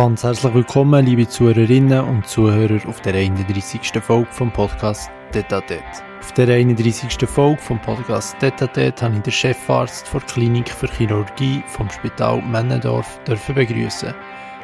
Ganz 0.00 0.24
herzlich 0.24 0.54
willkommen, 0.54 1.04
liebe 1.04 1.28
Zuhörerinnen 1.28 2.00
und 2.00 2.26
Zuhörer, 2.26 2.80
auf 2.88 3.02
der 3.02 3.16
31. 3.16 4.02
Folge 4.02 4.28
vom 4.30 4.50
Podcast 4.50 5.10
Detatet. 5.34 5.84
Auf 6.20 6.32
der 6.32 6.48
31. 6.48 7.28
Folge 7.28 7.60
vom 7.60 7.78
Podcast 7.82 8.34
Detatet 8.40 9.02
habe 9.02 9.16
ich 9.16 9.20
den 9.20 9.30
Chefarzt 9.30 10.10
der 10.10 10.22
Klinik 10.22 10.70
für 10.70 10.86
Chirurgie 10.86 11.62
vom 11.66 11.90
Spital 11.90 12.40
Männendorf 12.40 13.20
begrüßen. 13.26 14.14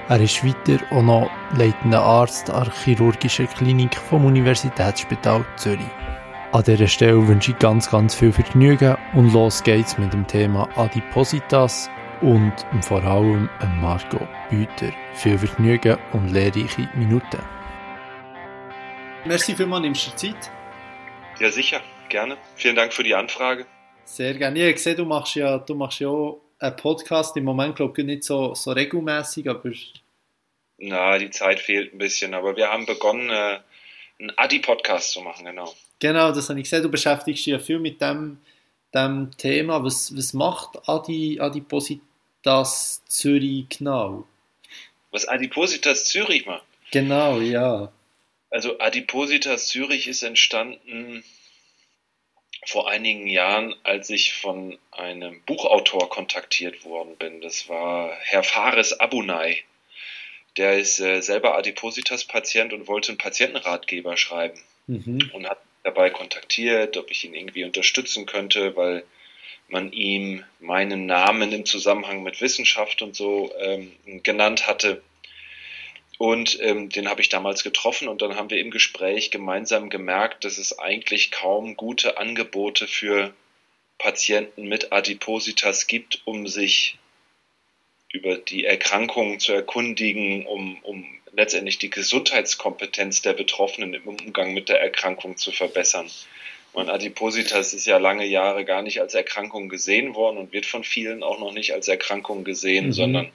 Er 0.09 0.21
ist 0.23 0.43
weiter 0.43 0.83
auch 0.91 1.03
noch 1.03 1.31
leitender 1.55 2.01
Arzt 2.01 2.49
an 2.49 2.65
der 2.65 2.73
chirurgischen 2.73 3.47
Klinik 3.47 3.95
vom 3.95 4.25
Universitätsspital 4.25 5.45
Zürich. 5.57 5.85
An 6.53 6.63
dieser 6.63 6.87
Stelle 6.87 7.29
wünsche 7.29 7.51
ich 7.51 7.59
ganz, 7.59 7.91
ganz 7.91 8.15
viel 8.15 8.33
Vergnügen 8.33 8.97
und 9.13 9.35
los 9.35 9.63
geht's 9.63 9.99
mit 9.99 10.15
dem 10.15 10.27
Thema 10.27 10.67
Adipositas 10.77 11.91
und 12.23 12.55
vor 12.83 13.03
allem 13.05 13.49
Marco 13.81 14.19
Büter. 14.51 14.93
Viel 15.15 15.39
Vergnügen 15.39 15.99
und 16.13 16.33
lehrreiche 16.33 16.89
Minuten. 16.95 17.43
Merci 19.25 19.55
vielmals, 19.55 19.83
nimmst 19.83 20.07
du 20.07 20.17
Zeit? 20.17 20.51
Ja, 21.41 21.51
sicher, 21.51 21.81
gerne. 22.09 22.37
Vielen 22.55 22.77
Dank 22.77 22.93
für 22.93 23.03
die 23.03 23.15
Anfrage. 23.15 23.67
Sehr 24.05 24.35
gerne. 24.35 24.59
Ich 24.59 24.65
habe 24.65 24.75
gesehen, 24.75 24.97
du 24.97 25.05
machst 25.05 25.35
ja, 25.35 25.59
du 25.59 25.75
machst 25.75 26.01
ja 26.01 26.09
auch 26.09 26.41
einen 26.59 26.77
Podcast. 26.77 27.37
Im 27.37 27.45
Moment, 27.45 27.77
glaube 27.77 28.01
ich, 28.01 28.07
nicht 28.07 28.25
so, 28.25 28.55
so 28.55 28.73
regelmäßig, 28.73 29.49
aber... 29.51 29.71
Na, 30.79 31.19
die 31.19 31.31
Zeit 31.31 31.61
fehlt 31.61 31.93
ein 31.93 31.99
bisschen, 31.99 32.35
aber 32.35 32.57
wir 32.57 32.69
haben 32.69 32.87
begonnen, 32.87 33.31
äh, 33.31 33.59
einen 34.21 34.33
Adi-Podcast 34.37 35.13
zu 35.13 35.23
machen, 35.23 35.45
genau. 35.45 35.75
Genau, 35.99 36.33
das 36.33 36.49
habe 36.49 36.61
ich 36.61 36.65
gesehen. 36.65 36.83
Du 36.83 36.91
beschäftigst 36.91 37.47
dich 37.47 37.53
ja 37.53 37.59
viel 37.59 37.79
mit 37.79 38.01
dem, 38.01 38.39
dem 38.97 39.37
Thema. 39.37 39.85
Was, 39.85 40.17
was 40.17 40.33
macht 40.33 40.89
Adi, 40.89 41.39
Adipositas 41.41 43.03
Zürich 43.07 43.69
genau? 43.69 44.27
Was 45.11 45.27
Adipositas 45.27 46.05
Zürich 46.05 46.47
macht? 46.47 46.65
Genau, 46.91 47.41
ja. 47.41 47.93
Also 48.51 48.79
Adipositas 48.79 49.69
Zürich 49.69 50.09
ist 50.09 50.23
entstanden 50.23 51.25
vor 52.67 52.89
einigen 52.91 53.27
Jahren, 53.27 53.75
als 53.85 54.11
ich 54.11 54.35
von 54.35 54.77
einem 54.91 55.41
Buchautor 55.43 56.09
kontaktiert 56.09 56.85
worden 56.85 57.17
bin. 57.17 57.41
Das 57.41 57.69
war 57.69 58.13
Herr 58.21 58.43
Fares 58.43 58.99
Abunai. 58.99 59.63
Der 60.57 60.79
ist 60.79 61.01
äh, 61.01 61.21
selber 61.21 61.57
Adipositas-Patient 61.57 62.73
und 62.73 62.89
wollte 62.89 63.11
einen 63.11 63.19
Patientenratgeber 63.19 64.17
schreiben. 64.17 64.59
Mhm. 64.87 65.31
Und 65.33 65.49
hat 65.49 65.59
dabei 65.87 66.11
kontaktiert, 66.11 66.97
ob 66.97 67.11
ich 67.13 67.25
ihn 67.25 67.35
irgendwie 67.35 67.65
unterstützen 67.65 68.27
könnte, 68.27 68.75
weil 68.75 69.05
man 69.69 69.93
ihm 69.93 70.45
meinen 70.59 71.07
Namen 71.07 71.53
im 71.53 71.65
Zusammenhang 71.65 72.25
mit 72.25 72.41
Wissenschaft 72.41 73.03
und 73.03 73.15
so 73.15 73.53
ähm, 73.61 73.93
genannt 74.25 74.67
hatte. 74.67 75.03
Und 76.19 76.59
ähm, 76.61 76.89
den 76.89 77.09
habe 77.09 77.21
ich 77.21 77.29
damals 77.29 77.63
getroffen 77.63 78.09
und 78.09 78.21
dann 78.21 78.35
haben 78.35 78.51
wir 78.51 78.59
im 78.59 78.71
Gespräch 78.71 79.31
gemeinsam 79.31 79.89
gemerkt, 79.89 80.45
dass 80.45 80.59
es 80.59 80.79
eigentlich 80.79 81.31
kaum 81.31 81.77
gute 81.77 82.19
Angebote 82.19 82.89
für 82.89 83.33
Patienten 83.99 84.67
mit 84.67 84.93
Adipositas 84.93 85.87
gibt, 85.87 86.23
um 86.25 86.49
sich 86.49 86.99
über 88.13 88.37
die 88.37 88.65
Erkrankungen 88.65 89.41
zu 89.41 89.53
erkundigen, 89.53 90.47
um, 90.47 90.79
um 90.83 91.07
letztendlich 91.33 91.79
die 91.79 91.91
Gesundheitskompetenz 91.91 93.23
der 93.23 93.35
Betroffenen 93.35 93.95
im 93.95 94.09
Umgang 94.09 94.55
mit 94.55 94.69
der 94.69 94.81
Erkrankung 94.81 95.37
zu 95.37 95.53
verbessern. 95.53 96.11
Und 96.73 96.91
Adipositas 96.91 97.73
ist 97.73 97.87
ja 97.87 97.99
lange 97.99 98.27
Jahre 98.27 98.65
gar 98.65 98.83
nicht 98.83 99.01
als 99.01 99.15
Erkrankung 99.15 99.69
gesehen 99.69 100.15
worden 100.15 100.37
und 100.39 100.53
wird 100.53 100.67
von 100.67 100.85
vielen 100.85 101.23
auch 101.23 101.39
noch 101.39 101.53
nicht 101.53 101.73
als 101.73 101.89
Erkrankung 101.89 102.45
gesehen, 102.45 102.87
mhm. 102.87 102.93
sondern 102.93 103.33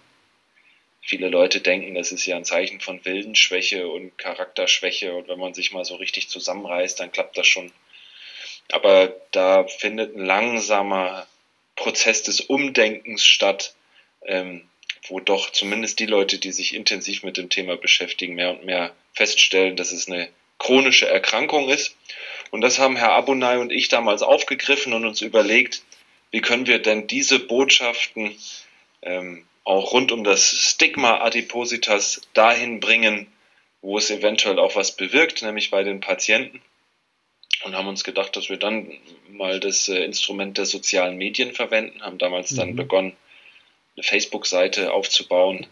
viele 1.02 1.30
Leute 1.30 1.60
denken, 1.60 1.96
das 1.96 2.12
ist 2.12 2.26
ja 2.26 2.38
ein 2.38 2.46
Zeichen 2.46 2.80
von 2.80 3.04
Wildenschwäche 3.04 3.88
und 3.88 4.18
Charakterschwäche 4.18 5.16
und 5.16 5.28
wenn 5.28 5.40
man 5.40 5.54
sich 5.54 5.72
mal 5.72 5.86
so 5.86 5.96
richtig 5.96 6.30
zusammenreißt, 6.30 7.00
dann 7.00 7.12
klappt 7.12 7.38
das 7.38 7.48
schon. 7.48 7.72
Aber 8.72 9.14
da 9.32 9.66
findet 9.66 10.16
ein 10.16 10.26
langsamer 10.26 11.28
Prozess 11.76 12.24
des 12.24 12.42
Umdenkens 12.42 13.26
statt, 13.26 13.74
ähm, 14.26 14.68
wo 15.08 15.20
doch 15.20 15.50
zumindest 15.52 16.00
die 16.00 16.06
Leute, 16.06 16.38
die 16.38 16.52
sich 16.52 16.76
intensiv 16.76 17.24
mit 17.24 17.38
dem 17.38 17.50
Thema 17.50 17.76
beschäftigen, 17.78 18.36
mehr 18.36 18.52
und 18.52 18.66
mehr 18.66 18.94
feststellen, 19.14 19.76
dass 19.76 19.92
es 19.92 20.08
eine 20.08 20.30
chronische 20.60 21.08
Erkrankung 21.08 21.70
ist. 21.70 21.96
Und 22.52 22.62
das 22.62 22.80
haben 22.80 22.96
Herr 22.96 23.14
Abunai 23.14 23.58
und 23.58 23.72
ich 23.72 23.88
damals 23.88 24.22
aufgegriffen 24.22 24.94
und 24.94 25.06
uns 25.06 25.22
überlegt, 25.22 25.84
wie 26.30 26.42
können 26.42 26.68
wir 26.68 26.80
denn 26.80 27.08
diese 27.08 27.40
Botschaften 27.40 28.36
ähm, 29.02 29.46
auch 29.64 29.94
rund 29.94 30.12
um 30.12 30.24
das 30.24 30.44
Stigma 30.44 31.22
Adipositas 31.22 32.22
dahin 32.34 32.80
bringen, 32.80 33.28
wo 33.82 33.98
es 33.98 34.10
eventuell 34.10 34.60
auch 34.60 34.76
was 34.76 34.96
bewirkt, 34.96 35.42
nämlich 35.42 35.72
bei 35.72 35.84
den 35.84 36.00
Patienten. 36.00 36.62
Und 37.64 37.76
haben 37.76 37.88
uns 37.88 38.04
gedacht, 38.04 38.36
dass 38.36 38.50
wir 38.50 38.58
dann 38.58 38.92
mal 39.30 39.60
das 39.60 39.88
äh, 39.88 40.04
Instrument 40.04 40.58
der 40.58 40.66
sozialen 40.66 41.18
Medien 41.18 41.54
verwenden, 41.54 42.02
haben 42.02 42.18
damals 42.18 42.52
mhm. 42.52 42.58
dann 42.58 42.76
begonnen, 42.76 43.16
eine 43.96 44.04
Facebook-Seite 44.04 44.94
aufzubauen, 44.94 45.68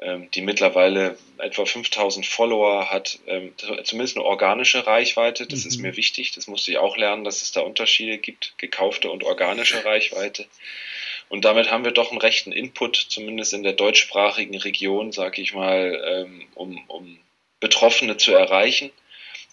ähm, 0.00 0.30
die 0.30 0.40
mittlerweile 0.40 1.18
etwa 1.38 1.64
5000 1.64 2.24
Follower 2.24 2.90
hat, 2.90 3.18
ähm, 3.26 3.52
zumindest 3.84 4.16
eine 4.16 4.24
organische 4.24 4.86
Reichweite. 4.86 5.46
Das 5.46 5.64
mhm. 5.64 5.68
ist 5.68 5.78
mir 5.78 5.96
wichtig. 5.96 6.32
Das 6.32 6.46
musste 6.46 6.70
ich 6.70 6.78
auch 6.78 6.96
lernen, 6.96 7.24
dass 7.24 7.42
es 7.42 7.52
da 7.52 7.60
Unterschiede 7.60 8.18
gibt, 8.18 8.54
gekaufte 8.56 9.10
und 9.10 9.24
organische 9.24 9.84
Reichweite. 9.84 10.46
Und 11.28 11.44
damit 11.44 11.70
haben 11.70 11.84
wir 11.84 11.92
doch 11.92 12.10
einen 12.10 12.20
rechten 12.20 12.50
Input, 12.50 12.96
zumindest 12.96 13.52
in 13.52 13.62
der 13.62 13.74
deutschsprachigen 13.74 14.56
Region, 14.56 15.12
sage 15.12 15.40
ich 15.42 15.54
mal, 15.54 16.26
ähm, 16.26 16.48
um, 16.54 16.82
um 16.88 17.18
Betroffene 17.60 18.16
zu 18.16 18.32
erreichen 18.32 18.90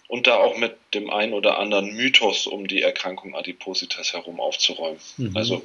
und 0.08 0.26
da 0.26 0.36
auch 0.38 0.56
mit 0.56 0.74
dem 0.94 1.10
einen 1.10 1.34
oder 1.34 1.58
anderen 1.58 1.94
Mythos 1.94 2.46
um 2.46 2.66
die 2.66 2.82
Erkrankung 2.82 3.36
Adipositas 3.36 4.14
herum 4.14 4.40
aufzuräumen. 4.40 4.98
Mhm. 5.18 5.36
Also 5.36 5.62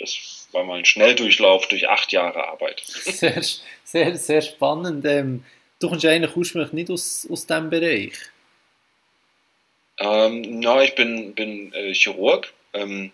das 0.00 0.48
war 0.52 0.64
mal 0.64 0.78
ein 0.78 0.84
Schnelldurchlauf 0.84 1.68
durch 1.68 1.88
acht 1.88 2.10
Jahre 2.12 2.48
Arbeit. 2.48 2.80
Sehr, 2.84 3.42
sehr, 3.84 4.16
sehr 4.16 4.40
spannend. 4.40 5.04
Ähm, 5.04 5.44
du 5.78 5.88
kommst 5.88 6.04
eigentlich 6.06 6.36
ursprünglich 6.36 6.72
nicht 6.72 6.90
aus, 6.90 7.26
aus 7.30 7.46
diesem 7.46 7.70
Bereich. 7.70 8.14
Ähm, 9.98 10.60
na, 10.60 10.82
ich 10.82 10.94
bin, 10.94 11.34
bin 11.34 11.72
äh, 11.74 11.92
Chirurg 11.92 12.52
ähm, 12.72 13.12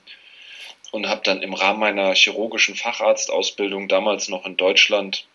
und 0.92 1.08
habe 1.08 1.22
dann 1.24 1.42
im 1.42 1.54
Rahmen 1.54 1.80
meiner 1.80 2.14
chirurgischen 2.14 2.76
Facharztausbildung 2.76 3.88
damals 3.88 4.28
noch 4.28 4.46
in 4.46 4.56
Deutschland 4.56 5.26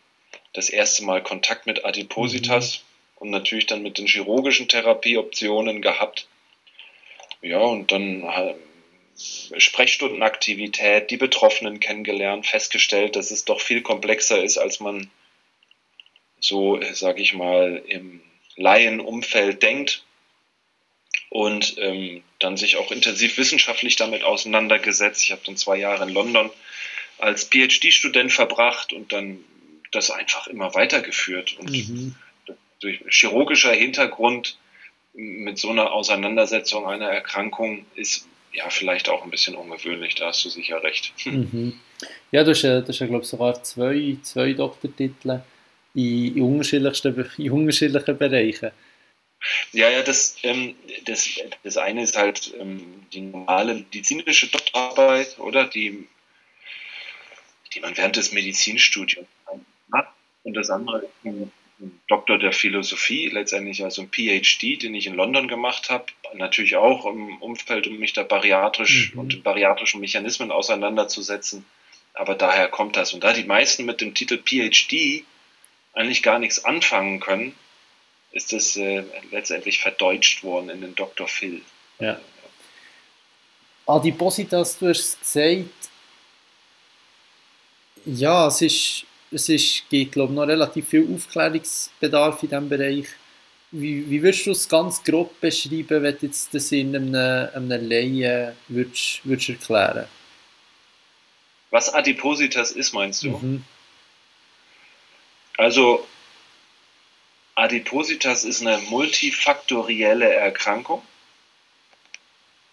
das 0.54 0.70
erste 0.70 1.04
Mal 1.04 1.22
Kontakt 1.22 1.66
mit 1.66 1.84
Adipositas 1.84 2.80
mhm. 2.80 3.22
und 3.22 3.30
natürlich 3.32 3.66
dann 3.66 3.82
mit 3.82 3.98
den 3.98 4.08
chirurgischen 4.08 4.68
Therapieoptionen 4.68 5.82
gehabt. 5.82 6.28
Ja, 7.42 7.60
und 7.60 7.92
dann 7.92 8.24
Sprechstundenaktivität, 9.18 11.12
die 11.12 11.18
Betroffenen 11.18 11.80
kennengelernt, 11.80 12.48
festgestellt, 12.48 13.16
dass 13.16 13.32
es 13.32 13.46
doch 13.46 13.62
viel 13.62 13.82
komplexer 13.82 14.44
ist, 14.44 14.58
als 14.58 14.80
man 14.80 15.10
so, 16.40 16.80
sage 16.94 17.22
ich 17.22 17.34
mal, 17.34 17.84
im 17.88 18.22
Laienumfeld 18.56 19.62
denkt 19.62 20.04
und 21.30 21.76
ähm, 21.78 22.24
dann 22.40 22.58
sich 22.58 22.78
auch 22.78 22.92
intensiv 22.92 23.38
wissenschaftlich 23.38 23.96
damit 23.96 24.24
auseinandergesetzt. 24.24 25.24
Ich 25.24 25.32
habe 25.32 25.42
dann 25.46 25.58
zwei 25.58 25.78
Jahre 25.78 26.04
in 26.04 26.10
London 26.10 26.50
als 27.20 27.46
PhD-Student 27.46 28.32
verbracht 28.32 28.92
und 28.92 29.14
dann 29.14 29.44
das 29.92 30.10
einfach 30.10 30.48
immer 30.48 30.74
weitergeführt. 30.74 31.58
Und 31.60 31.72
mhm. 31.72 32.16
durch 32.80 33.02
chirurgischer 33.10 33.74
Hintergrund 33.74 34.58
mit 35.14 35.60
so 35.60 35.70
einer 35.70 35.92
Auseinandersetzung 35.92 36.88
einer 36.88 37.10
Erkrankung 37.10 37.86
ist 37.96 38.28
ja, 38.54 38.70
vielleicht 38.70 39.10
auch 39.10 39.24
ein 39.24 39.32
bisschen 39.32 39.56
ungewöhnlich, 39.56 40.16
da 40.16 40.28
hast 40.28 40.46
du 40.46 40.50
sicher 40.50 40.82
recht. 40.84 41.14
Mhm. 41.26 41.80
Ja, 42.32 42.44
du 42.44 42.52
hast 42.52 42.64
ja, 42.64 42.82
du 42.82 42.88
hast 42.88 43.00
ja 43.00 43.08
glaube 43.08 43.24
ich, 43.24 43.30
sogar 43.30 43.62
zwei, 43.64 44.18
zwei 44.24 44.54
Doktortitel 44.54 45.42
in, 45.94 46.36
in, 46.36 46.44
unterschiedlichsten, 46.44 47.30
in 47.38 47.52
unterschiedlichen 47.52 48.18
Bereichen. 48.18 48.72
Ja, 49.72 49.90
ja, 49.90 50.04
das, 50.04 50.36
ähm, 50.44 50.76
das, 51.06 51.30
das 51.64 51.78
eine 51.78 52.04
ist 52.04 52.18
halt 52.18 52.54
ähm, 52.60 53.06
die 53.12 53.22
normale 53.22 53.76
medizinische 53.76 54.48
Doktorarbeit, 54.48 55.40
oder? 55.40 55.66
Die, 55.68 56.08
die 57.74 57.80
man 57.80 57.96
während 57.98 58.16
des 58.16 58.32
Medizinstudiums 58.32 59.28
hat. 59.94 60.08
Und 60.44 60.54
das 60.54 60.70
andere 60.70 61.04
ist 61.24 61.52
Doktor 62.08 62.38
der 62.38 62.54
Philosophie, 62.54 63.30
letztendlich 63.30 63.84
also 63.84 64.04
ein 64.04 64.10
PhD, 64.10 64.82
den 64.82 64.94
ich 64.94 65.08
in 65.08 65.16
London 65.16 65.48
gemacht 65.48 65.90
habe, 65.90 66.06
natürlich 66.36 66.76
auch 66.76 67.06
im 67.06 67.38
Umfeld, 67.38 67.88
um 67.88 67.98
mich 67.98 68.14
da 68.14 68.24
bariatrisch 68.24 69.14
mhm. 69.14 69.20
und 69.20 69.44
bariatrischen 69.44 70.00
Mechanismen 70.00 70.52
auseinanderzusetzen. 70.52 71.66
Aber 72.14 72.36
daher 72.36 72.68
kommt 72.68 72.98
das. 72.98 73.14
Und 73.14 73.24
da 73.24 73.34
die 73.34 73.46
meisten 73.46 73.86
mit 73.86 74.02
dem 74.02 74.14
Titel 74.14 74.38
PhD 74.38 75.24
eigentlich 75.94 76.22
gar 76.24 76.40
nichts 76.40 76.64
anfangen 76.64 77.20
können, 77.20 77.56
ist 78.32 78.54
es 78.54 78.78
äh, 78.78 79.04
letztendlich 79.32 79.80
verdeutscht 79.80 80.44
worden 80.44 80.70
in 80.70 80.82
den 80.82 80.96
Dr. 80.96 81.28
Phil. 81.28 81.62
Ja. 82.00 82.20
Adipositas, 83.86 84.78
du 84.78 84.90
hast 84.90 85.20
gesagt, 85.20 85.66
ja, 88.06 88.48
es 88.48 88.62
ist 88.62 89.06
es 89.32 89.50
ist, 89.50 89.90
gibt 89.90 90.14
glaube 90.14 90.34
noch 90.34 90.48
relativ 90.48 90.90
viel 90.90 91.08
Aufklärungsbedarf 91.14 92.44
in 92.44 92.50
diesem 92.50 92.70
Bereich. 92.70 93.08
Wie, 93.72 94.10
wie 94.10 94.22
würdest 94.22 94.46
du 94.46 94.52
es 94.52 94.68
ganz 94.68 95.02
grob 95.02 95.40
beschreiben, 95.40 96.04
wenn 96.04 96.18
du 96.18 96.26
jetzt 96.26 96.54
das 96.54 96.72
in 96.74 96.94
einem, 96.96 97.16
einem 97.16 97.90
Laien 97.90 98.54
würdest, 98.68 99.22
würdest 99.24 99.50
erklären 99.50 100.08
Was 101.70 101.94
Adipositas 101.94 102.72
ist, 102.72 102.94
meinst 102.94 103.24
du? 103.24 103.30
Mhm. 103.30 103.64
Also 105.58 106.06
Adipositas 107.56 108.44
ist 108.44 108.62
eine 108.62 108.78
multifaktorielle 108.90 110.34
Erkrankung 110.34 111.02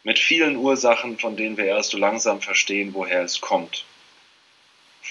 mit 0.03 0.19
vielen 0.19 0.57
Ursachen, 0.57 1.19
von 1.19 1.37
denen 1.37 1.57
wir 1.57 1.67
erst 1.67 1.91
so 1.91 1.99
langsam 1.99 2.41
verstehen, 2.41 2.95
woher 2.95 3.23
es 3.23 3.41
kommt. 3.41 3.85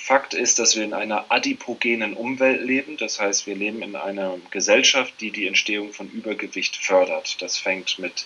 Fakt 0.03 0.33
ist, 0.33 0.59
dass 0.59 0.75
wir 0.75 0.83
in 0.83 0.93
einer 0.93 1.25
adipogenen 1.29 2.13
Umwelt 2.13 2.61
leben. 2.61 2.97
Das 2.97 3.19
heißt, 3.19 3.45
wir 3.45 3.55
leben 3.55 3.81
in 3.81 3.95
einer 3.95 4.37
Gesellschaft, 4.51 5.15
die 5.19 5.31
die 5.31 5.47
Entstehung 5.47 5.91
von 5.91 6.09
Übergewicht 6.09 6.77
fördert. 6.77 7.41
Das 7.41 7.57
fängt 7.57 7.99
mit 7.99 8.25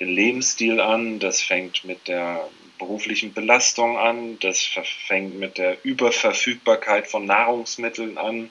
dem 0.00 0.08
Lebensstil 0.08 0.80
an, 0.80 1.18
das 1.18 1.42
fängt 1.42 1.84
mit 1.84 2.08
der 2.08 2.48
beruflichen 2.78 3.34
Belastung 3.34 3.98
an, 3.98 4.38
das 4.40 4.62
fängt 5.06 5.38
mit 5.38 5.58
der 5.58 5.84
Überverfügbarkeit 5.84 7.06
von 7.06 7.26
Nahrungsmitteln 7.26 8.16
an, 8.16 8.50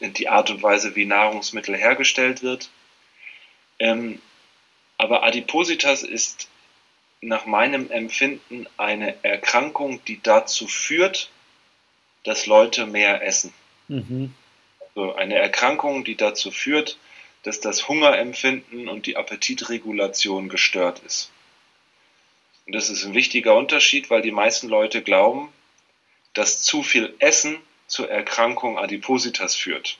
die 0.00 0.28
Art 0.28 0.50
und 0.50 0.62
Weise, 0.62 0.94
wie 0.96 1.06
Nahrungsmittel 1.06 1.76
hergestellt 1.76 2.42
wird. 2.42 2.70
Ähm, 3.78 4.20
aber 4.96 5.22
Adipositas 5.22 6.02
ist 6.02 6.48
nach 7.20 7.46
meinem 7.46 7.90
Empfinden 7.90 8.66
eine 8.76 9.22
Erkrankung, 9.22 10.04
die 10.04 10.20
dazu 10.22 10.66
führt, 10.66 11.30
dass 12.24 12.46
Leute 12.46 12.86
mehr 12.86 13.22
essen. 13.22 13.52
Mhm. 13.88 14.34
Also 14.80 15.14
eine 15.14 15.36
Erkrankung, 15.36 16.04
die 16.04 16.16
dazu 16.16 16.50
führt, 16.50 16.98
dass 17.42 17.60
das 17.60 17.88
Hungerempfinden 17.88 18.88
und 18.88 19.06
die 19.06 19.16
Appetitregulation 19.16 20.48
gestört 20.48 21.00
ist. 21.06 21.30
Und 22.66 22.74
das 22.74 22.90
ist 22.90 23.04
ein 23.04 23.14
wichtiger 23.14 23.54
Unterschied, 23.54 24.08
weil 24.10 24.22
die 24.22 24.30
meisten 24.30 24.68
Leute 24.68 25.02
glauben, 25.02 25.52
dass 26.32 26.62
zu 26.62 26.82
viel 26.82 27.14
Essen 27.18 27.58
zur 27.86 28.10
Erkrankung 28.10 28.78
Adipositas 28.78 29.54
führt. 29.54 29.98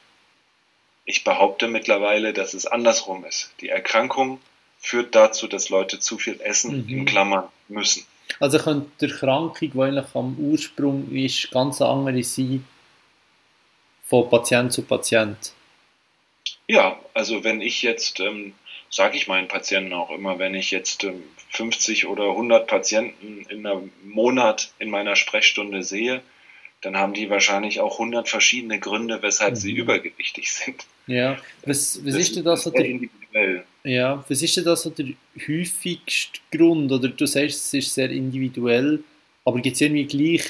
Ich 1.05 1.23
behaupte 1.23 1.69
mittlerweile, 1.69 2.33
dass 2.33 2.55
es 2.55 2.67
andersrum 2.67 3.27
ist. 3.27 3.53
Die 3.61 3.69
Erkrankung 3.69 4.41
führt 4.79 5.15
dazu, 5.15 5.47
dass 5.47 5.69
Leute 5.69 6.01
zu 6.01 6.19
viel 6.19 6.41
essen, 6.41 6.87
mhm. 6.87 6.89
in 6.89 7.05
Klammern, 7.05 7.49
müssen. 7.69 8.07
Also 8.41 8.59
könnte 8.59 8.91
die 9.01 9.11
Erkrankung, 9.11 9.71
die 9.73 9.81
eigentlich 9.81 10.15
am 10.15 10.37
Ursprung 10.39 11.11
ist, 11.13 11.51
ganz 11.51 11.81
andere 11.81 12.23
sein 12.23 12.65
von 14.05 14.29
Patient 14.29 14.73
zu 14.73 14.83
Patient? 14.83 15.53
Ja, 16.67 16.99
also 17.15 17.45
wenn 17.45 17.61
ich 17.61 17.83
jetzt, 17.83 18.21
ähm, 18.21 18.55
sage 18.91 19.17
ich 19.17 19.29
meinen 19.29 19.49
Patienten 19.49 19.93
auch 19.93 20.11
immer, 20.11 20.39
wenn 20.39 20.55
ich 20.55 20.71
jetzt 20.71 21.05
ähm, 21.05 21.23
50 21.51 22.07
oder 22.07 22.31
100 22.31 22.67
Patienten 22.67 23.47
in 23.49 23.67
einem 23.67 23.93
Monat 24.05 24.73
in 24.79 24.91
meiner 24.91 25.17
Sprechstunde 25.17 25.83
sehe, 25.83 26.23
dann 26.81 26.97
haben 26.97 27.15
die 27.15 27.31
wahrscheinlich 27.31 27.81
auch 27.81 27.95
100 27.95 28.29
verschiedene 28.29 28.79
Gründe, 28.79 29.23
weshalb 29.23 29.55
mhm. 29.55 29.59
sie 29.59 29.73
übergewichtig 29.73 30.53
sind. 30.53 30.85
Ja, 31.07 31.39
was, 31.65 32.05
was 32.05 32.13
das 32.13 32.15
ist 32.17 32.37
denn 32.37 32.45
das? 32.45 32.67
Individuell. 32.67 33.11
Ja, 33.85 34.25
was 34.29 34.41
ist 34.41 34.57
denn 34.57 34.65
das 34.65 34.83
so 34.83 34.91
der 34.91 35.09
häufigste 35.47 36.41
Grund? 36.51 36.91
Oder 36.91 37.09
du 37.09 37.27
sagst, 37.27 37.57
es 37.57 37.75
ist 37.75 37.95
sehr 37.95 38.11
individuell, 38.11 39.05
aber 39.45 39.61
gibt 39.61 39.77
es 39.77 39.83
irgendwie 39.83 40.07
gleich 40.07 40.45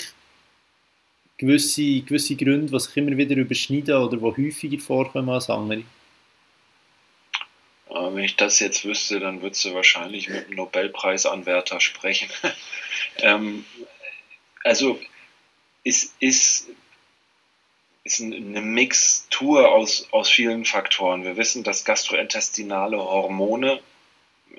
gewisse, 1.37 2.01
gewisse 2.03 2.37
Gründe, 2.37 2.71
die 2.71 2.79
sich 2.79 2.97
immer 2.97 3.17
wieder 3.17 3.37
überschneiden 3.37 3.97
oder 3.97 4.17
die 4.17 4.23
häufiger 4.23 4.79
vorkommen 4.79 5.31
als 5.31 5.51
andere? 5.51 5.83
Wenn 7.89 8.25
ich 8.25 8.37
das 8.37 8.61
jetzt 8.61 8.85
wüsste, 8.85 9.19
dann 9.19 9.43
würdest 9.43 9.65
du 9.65 9.75
wahrscheinlich 9.75 10.29
mit 10.29 10.47
einem 10.47 10.57
Nobelpreisanwärter 10.57 11.81
sprechen. 11.81 12.29
ähm, 13.19 13.65
also 14.63 15.01
es 15.83 16.15
ist 16.21 16.69
ist 18.05 18.21
eine 18.21 18.61
Mixtur 18.61 19.73
aus, 19.73 20.07
aus 20.11 20.29
vielen 20.29 20.67
Faktoren. 20.67 21.25
Wir 21.25 21.39
wissen, 21.39 21.65
dass 21.65 21.87
gastrointestinale 21.87 22.99
Hormone 22.99 23.81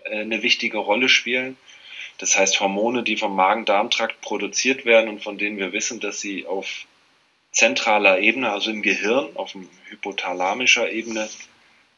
äh, 0.05 0.21
eine 0.21 0.41
wichtige 0.41 0.79
Rolle 0.79 1.09
spielen. 1.09 1.55
Das 2.17 2.37
heißt 2.37 2.59
Hormone, 2.59 3.03
die 3.03 3.17
vom 3.17 3.35
Magen-Darm-Trakt 3.35 4.21
produziert 4.21 4.85
werden 4.85 5.09
und 5.09 5.23
von 5.23 5.37
denen 5.37 5.57
wir 5.57 5.73
wissen, 5.73 5.99
dass 5.99 6.19
sie 6.19 6.47
auf 6.47 6.85
zentraler 7.51 8.19
Ebene, 8.19 8.51
also 8.51 8.71
im 8.71 8.81
Gehirn, 8.81 9.35
auf 9.35 9.55
hypothalamischer 9.89 10.91
Ebene, 10.91 11.29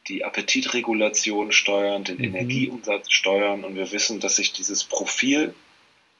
die 0.06 0.24
Appetitregulation 0.24 1.52
steuern, 1.52 2.04
den 2.04 2.18
mhm. 2.18 2.24
Energieumsatz 2.24 3.10
steuern. 3.10 3.64
Und 3.64 3.74
wir 3.74 3.90
wissen, 3.90 4.20
dass 4.20 4.36
sich 4.36 4.52
dieses 4.52 4.84
Profil 4.84 5.54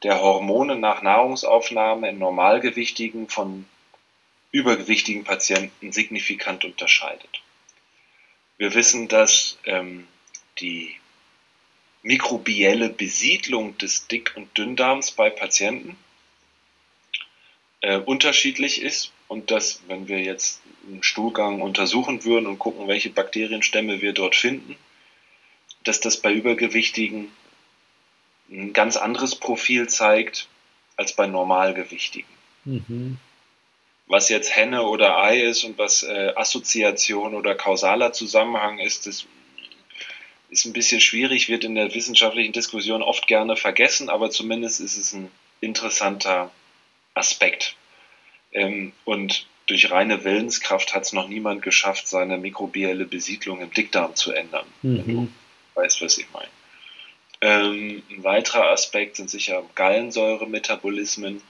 der 0.02 0.22
Hormone 0.22 0.76
nach 0.76 1.02
Nahrungsaufnahme 1.02 2.08
in 2.08 2.18
Normalgewichtigen 2.18 3.28
von 3.28 3.66
übergewichtigen 4.50 5.24
Patienten 5.24 5.92
signifikant 5.92 6.64
unterscheidet. 6.64 7.42
Wir 8.56 8.74
wissen, 8.74 9.08
dass 9.08 9.58
ähm, 9.64 10.06
die 10.58 10.94
mikrobielle 12.02 12.88
Besiedlung 12.88 13.76
des 13.78 14.06
Dick- 14.06 14.32
und 14.36 14.56
Dünndarms 14.56 15.12
bei 15.12 15.30
Patienten 15.30 15.96
äh, 17.80 17.98
unterschiedlich 17.98 18.80
ist 18.82 19.12
und 19.28 19.50
dass, 19.50 19.82
wenn 19.86 20.08
wir 20.08 20.20
jetzt 20.20 20.62
einen 20.86 21.02
Stuhlgang 21.02 21.60
untersuchen 21.60 22.24
würden 22.24 22.46
und 22.46 22.58
gucken, 22.58 22.88
welche 22.88 23.10
Bakterienstämme 23.10 24.00
wir 24.00 24.12
dort 24.12 24.34
finden, 24.34 24.76
dass 25.84 26.00
das 26.00 26.16
bei 26.16 26.32
Übergewichtigen 26.32 27.30
ein 28.50 28.72
ganz 28.72 28.96
anderes 28.96 29.36
Profil 29.36 29.88
zeigt 29.88 30.48
als 30.96 31.12
bei 31.14 31.26
Normalgewichtigen. 31.26 32.30
Mhm 32.64 33.18
was 34.08 34.30
jetzt 34.30 34.56
Henne 34.56 34.84
oder 34.84 35.18
Ei 35.18 35.40
ist 35.42 35.64
und 35.64 35.78
was 35.78 36.02
äh, 36.02 36.32
Assoziation 36.34 37.34
oder 37.34 37.54
kausaler 37.54 38.12
Zusammenhang 38.12 38.78
ist, 38.78 39.06
das 39.06 39.26
ist 40.50 40.64
ein 40.64 40.72
bisschen 40.72 41.00
schwierig, 41.00 41.48
wird 41.48 41.64
in 41.64 41.74
der 41.74 41.94
wissenschaftlichen 41.94 42.52
Diskussion 42.52 43.02
oft 43.02 43.26
gerne 43.26 43.56
vergessen, 43.56 44.08
aber 44.08 44.30
zumindest 44.30 44.80
ist 44.80 44.96
es 44.96 45.12
ein 45.12 45.30
interessanter 45.60 46.50
Aspekt. 47.14 47.76
Ähm, 48.52 48.92
und 49.04 49.46
durch 49.66 49.90
reine 49.90 50.24
Willenskraft 50.24 50.94
hat 50.94 51.02
es 51.02 51.12
noch 51.12 51.28
niemand 51.28 51.60
geschafft, 51.60 52.08
seine 52.08 52.38
mikrobielle 52.38 53.04
Besiedlung 53.04 53.60
im 53.60 53.70
Dickdarm 53.72 54.14
zu 54.14 54.32
ändern. 54.32 54.66
Mhm. 54.80 54.96
Wenn 54.96 55.06
du 55.06 55.28
weißt, 55.74 56.00
was 56.00 56.16
ich 56.16 56.26
meine. 56.32 56.48
Ähm, 57.40 58.02
ein 58.10 58.24
weiterer 58.24 58.70
Aspekt 58.70 59.16
sind 59.16 59.30
sicher 59.30 59.62
Gallensäure-Metabolismen 59.74 61.42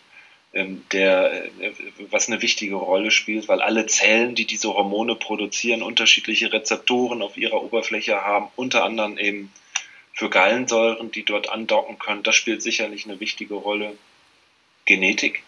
der, 0.54 1.44
äh, 1.60 1.72
was 2.10 2.28
eine 2.28 2.40
wichtige 2.40 2.76
Rolle 2.76 3.10
spielt, 3.10 3.48
weil 3.48 3.60
alle 3.60 3.86
Zellen, 3.86 4.34
die 4.34 4.46
diese 4.46 4.72
Hormone 4.72 5.14
produzieren, 5.14 5.82
unterschiedliche 5.82 6.52
Rezeptoren 6.52 7.22
auf 7.22 7.36
ihrer 7.36 7.62
Oberfläche 7.62 8.22
haben, 8.22 8.48
unter 8.56 8.84
anderem 8.84 9.18
eben 9.18 9.52
für 10.14 10.30
Gallensäuren, 10.30 11.10
die 11.10 11.24
dort 11.24 11.48
andocken 11.48 11.98
können. 11.98 12.22
Das 12.22 12.34
spielt 12.34 12.62
sicherlich 12.62 13.04
eine 13.04 13.20
wichtige 13.20 13.54
Rolle. 13.54 13.96
Genetik, 14.84 15.42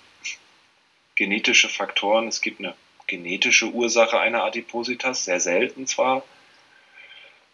genetische 1.14 1.68
Faktoren. 1.68 2.28
Es 2.28 2.42
gibt 2.42 2.60
eine 2.60 2.74
genetische 3.06 3.66
Ursache 3.66 4.20
einer 4.20 4.44
Adipositas, 4.44 5.24
sehr 5.24 5.40
selten 5.40 5.86
zwar, 5.86 6.22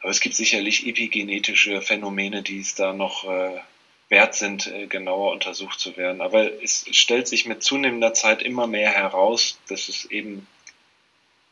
aber 0.01 0.11
es 0.11 0.21
gibt 0.21 0.35
sicherlich 0.35 0.87
epigenetische 0.87 1.81
Phänomene, 1.81 2.43
die 2.43 2.61
es 2.61 2.75
da 2.75 2.93
noch 2.93 3.25
äh, 3.25 3.61
wert 4.09 4.35
sind, 4.35 4.67
äh, 4.69 4.87
genauer 4.87 5.33
untersucht 5.33 5.81
zu 5.81 5.97
werden. 5.97 6.21
Aber 6.21 6.63
es 6.63 6.87
stellt 6.93 7.29
sich 7.29 7.47
mit 7.47 7.63
zunehmender 7.63 8.15
Zeit 8.15 8.43
immer 8.43 8.67
mehr 8.67 8.91
heraus, 8.91 9.59
dass 9.69 9.89
es 9.89 10.05
eben 10.07 10.47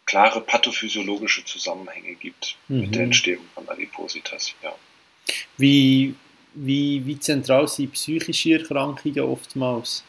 klare 0.06 0.40
pathophysiologische 0.40 1.44
Zusammenhänge 1.44 2.14
gibt 2.14 2.56
mhm. 2.68 2.80
mit 2.80 2.94
der 2.94 3.02
mhm. 3.02 3.06
Entstehung 3.06 3.44
von 3.54 3.68
Adipositas. 3.68 4.54
Ja. 4.62 4.74
Wie, 5.56 6.14
wie, 6.54 7.04
wie 7.06 7.18
zentral 7.18 7.66
sind 7.66 7.92
psychische 7.92 8.54
Erkrankungen 8.54 9.20
oftmals? 9.20 10.04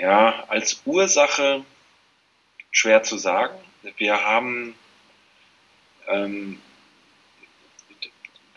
Ja, 0.00 0.44
als 0.48 0.80
Ursache 0.86 1.64
schwer 2.70 3.02
zu 3.02 3.18
sagen. 3.18 3.58
Wir 3.96 4.22
haben 4.24 4.74
ähm, 6.08 6.60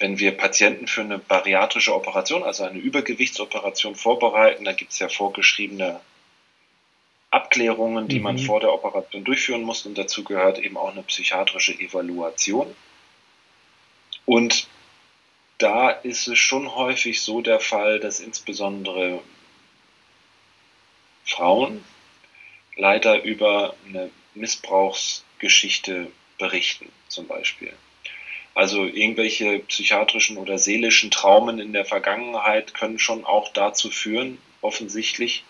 wenn 0.04 0.20
wir 0.20 0.36
Patienten 0.36 0.86
für 0.86 1.00
eine 1.00 1.18
bariatrische 1.18 1.96
Operation, 1.96 2.44
also 2.44 2.66
eine 2.66 2.78
Übergewichtsoperation 2.78 3.96
vorbereiten, 3.96 4.66
da 4.66 4.74
gibt 4.74 4.92
es 4.92 5.00
ja 5.00 5.08
vorgeschriebene 5.08 6.02
Abklärungen, 7.32 8.10
die 8.10 8.18
mhm. 8.18 8.24
man 8.24 8.38
vor 8.38 8.60
der 8.60 8.74
Operation 8.74 9.24
durchführen 9.24 9.62
muss 9.62 9.86
und 9.86 9.98
dazu 9.98 10.26
gehört 10.26 10.60
eben 10.60 10.76
auch 10.76 10.92
eine 10.92 11.04
psychiatrische 11.04 11.80
Evaluation. 11.80 12.76
Und 14.26 14.68
da 15.58 15.90
ist 15.90 16.28
es 16.28 16.38
schon 16.38 16.76
häufig 16.76 17.22
so 17.22 17.40
der 17.40 17.62
Fall, 17.62 18.02
dass 18.02 18.20
insbesondere 18.20 19.22
Frauen 21.24 21.82
leider 22.76 23.24
über 23.24 23.74
eine 23.88 24.10
Missbrauchsgeschichte 24.34 26.12
berichten, 26.38 26.92
zum 27.08 27.26
Beispiel. 27.26 27.72
Also 28.56 28.86
irgendwelche 28.86 29.60
psychiatrischen 29.60 30.38
oder 30.38 30.60
seelischen 30.60 31.10
Traumen 31.10 31.60
in 31.60 31.74
der 31.74 31.86
Vergangenheit 31.86 32.74
können 32.74 33.00
schon 33.00 33.26
auch 33.26 33.52
dazu 33.52 33.90
führen, 33.90 34.38
offensichtlich, 34.62 35.44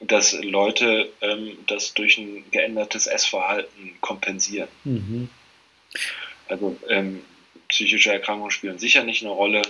dass 0.00 0.32
Leute 0.32 1.10
ähm, 1.20 1.56
das 1.66 1.94
durch 1.94 2.18
ein 2.18 2.44
geändertes 2.50 3.06
Essverhalten 3.06 3.96
kompensieren. 4.00 4.68
Mhm. 4.84 5.30
Also 6.48 6.78
ähm, 6.88 7.24
psychische 7.68 8.12
Erkrankungen 8.12 8.50
spielen 8.50 8.78
sicher 8.78 9.04
nicht 9.04 9.22
eine 9.22 9.32
Rolle. 9.32 9.62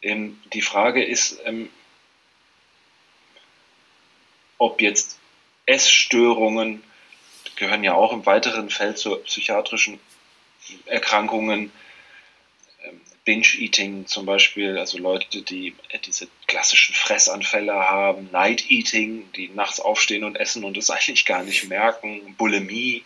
Ähm, 0.00 0.40
die 0.52 0.62
Frage 0.62 1.04
ist, 1.04 1.40
ähm, 1.44 1.68
ob 4.56 4.80
jetzt 4.80 5.18
Essstörungen 5.66 6.82
gehören 7.56 7.84
ja 7.84 7.94
auch 7.94 8.12
im 8.12 8.24
weiteren 8.24 8.70
Feld 8.70 8.98
zu 8.98 9.16
psychiatrischen 9.16 9.98
Erkrankungen, 10.86 11.72
Binge-Eating 13.28 14.06
zum 14.06 14.24
Beispiel, 14.24 14.78
also 14.78 14.96
Leute, 14.96 15.42
die 15.42 15.74
diese 16.06 16.28
klassischen 16.46 16.94
Fressanfälle 16.94 17.74
haben, 17.74 18.30
Night-Eating, 18.32 19.30
die 19.32 19.50
nachts 19.50 19.80
aufstehen 19.80 20.24
und 20.24 20.36
essen 20.36 20.64
und 20.64 20.78
es 20.78 20.88
eigentlich 20.90 21.26
gar 21.26 21.42
nicht 21.42 21.68
merken, 21.68 22.34
Bulimie. 22.38 23.04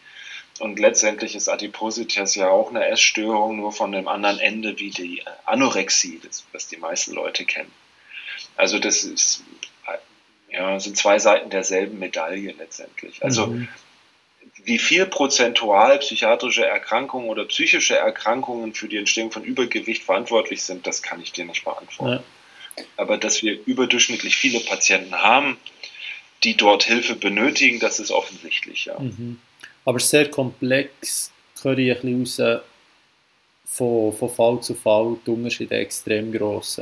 Und 0.61 0.79
letztendlich 0.79 1.35
ist 1.35 1.49
Adipositas 1.49 2.37
ja 2.37 2.49
auch 2.49 2.71
eine 2.71 2.87
Essstörung, 2.87 3.57
nur 3.57 3.73
von 3.73 3.91
dem 3.91 4.07
anderen 4.07 4.38
Ende 4.38 4.79
wie 4.79 4.91
die 4.91 5.25
Anorexie, 5.45 6.21
das, 6.23 6.45
was 6.52 6.69
die 6.69 6.76
meisten 6.76 7.14
Leute 7.14 7.45
kennen. 7.45 7.73
Also 8.55 8.79
das 8.79 9.02
ist, 9.02 9.43
ja, 10.52 10.79
sind 10.79 10.97
zwei 10.97 11.19
Seiten 11.19 11.50
derselben 11.50 11.99
Medaille 11.99 12.55
letztendlich. 12.57 13.25
Also 13.25 13.49
mhm 13.49 13.67
wie 14.64 14.78
viel 14.78 15.07
prozentual 15.07 15.99
psychiatrische 15.99 16.64
Erkrankungen 16.64 17.28
oder 17.28 17.45
psychische 17.45 17.97
Erkrankungen 17.97 18.75
für 18.75 18.88
die 18.88 18.97
Entstehung 18.97 19.31
von 19.31 19.42
Übergewicht 19.42 20.04
verantwortlich 20.04 20.62
sind, 20.62 20.87
das 20.87 21.02
kann 21.02 21.21
ich 21.21 21.33
dir 21.33 21.45
nicht 21.45 21.64
beantworten. 21.64 22.23
Ja. 22.76 22.85
Aber 22.97 23.19
dass 23.19 23.42
wir 23.42 23.59
überdurchschnittlich 23.66 24.37
viele 24.37 24.61
Patienten 24.61 25.14
haben, 25.14 25.59
die 26.45 26.57
dort 26.57 26.85
Hilfe 26.85 27.14
benötigen, 27.14 27.81
das 27.81 27.99
ist 27.99 28.11
offensichtlich, 28.11 28.87
ja. 28.87 28.99
Mhm. 28.99 29.40
Aber 29.85 29.99
sehr 29.99 30.31
komplex, 30.31 31.31
höre 31.62 31.78
ich 31.78 31.97
ein 31.97 32.23
bisschen 32.23 32.54
raus, 32.54 32.62
von, 33.64 34.12
von 34.12 34.31
Fall 34.31 34.61
zu 34.61 34.75
Fall, 34.75 35.16
die 35.26 35.31
Unterschiede 35.31 35.76
extrem 35.76 36.33
gross. 36.33 36.81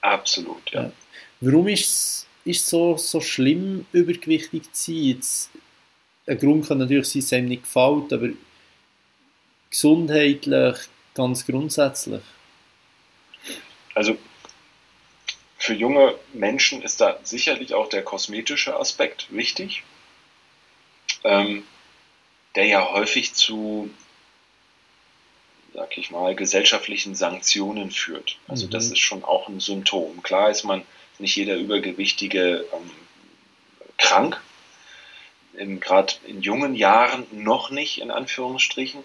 Absolut, 0.00 0.70
ja. 0.70 0.84
ja. 0.84 0.92
Warum 1.40 1.68
ist 1.68 2.26
es 2.44 2.68
so, 2.68 2.96
so 2.96 3.20
schlimm, 3.20 3.86
übergewichtig 3.92 4.72
zu 4.72 4.92
sein? 4.92 5.02
Jetzt, 5.02 5.50
ein 6.26 6.38
Grund 6.38 6.66
kann 6.66 6.78
natürlich 6.78 7.08
sein, 7.08 7.20
dass 7.20 7.26
es 7.26 7.32
einem 7.32 7.48
nicht 7.48 7.62
gefällt, 7.64 8.12
aber 8.12 8.28
gesundheitlich 9.70 10.76
ganz 11.14 11.46
grundsätzlich. 11.46 12.22
Also 13.94 14.16
für 15.58 15.74
junge 15.74 16.14
Menschen 16.32 16.82
ist 16.82 17.00
da 17.00 17.18
sicherlich 17.22 17.74
auch 17.74 17.88
der 17.88 18.02
kosmetische 18.02 18.76
Aspekt 18.76 19.28
wichtig, 19.30 19.82
ähm, 21.22 21.64
der 22.54 22.66
ja 22.66 22.92
häufig 22.92 23.34
zu, 23.34 23.90
sag 25.72 25.96
ich 25.96 26.10
mal, 26.10 26.34
gesellschaftlichen 26.34 27.14
Sanktionen 27.14 27.90
führt. 27.90 28.38
Also 28.48 28.66
mhm. 28.66 28.70
das 28.70 28.86
ist 28.86 28.98
schon 28.98 29.24
auch 29.24 29.48
ein 29.48 29.60
Symptom. 29.60 30.22
Klar 30.22 30.50
ist 30.50 30.64
man 30.64 30.82
nicht 31.18 31.36
jeder 31.36 31.56
Übergewichtige 31.56 32.66
ähm, 32.72 32.90
krank, 33.96 34.40
gerade 35.80 36.14
in 36.26 36.42
jungen 36.42 36.74
Jahren 36.74 37.26
noch 37.30 37.70
nicht, 37.70 38.00
in 38.00 38.10
Anführungsstrichen, 38.10 39.04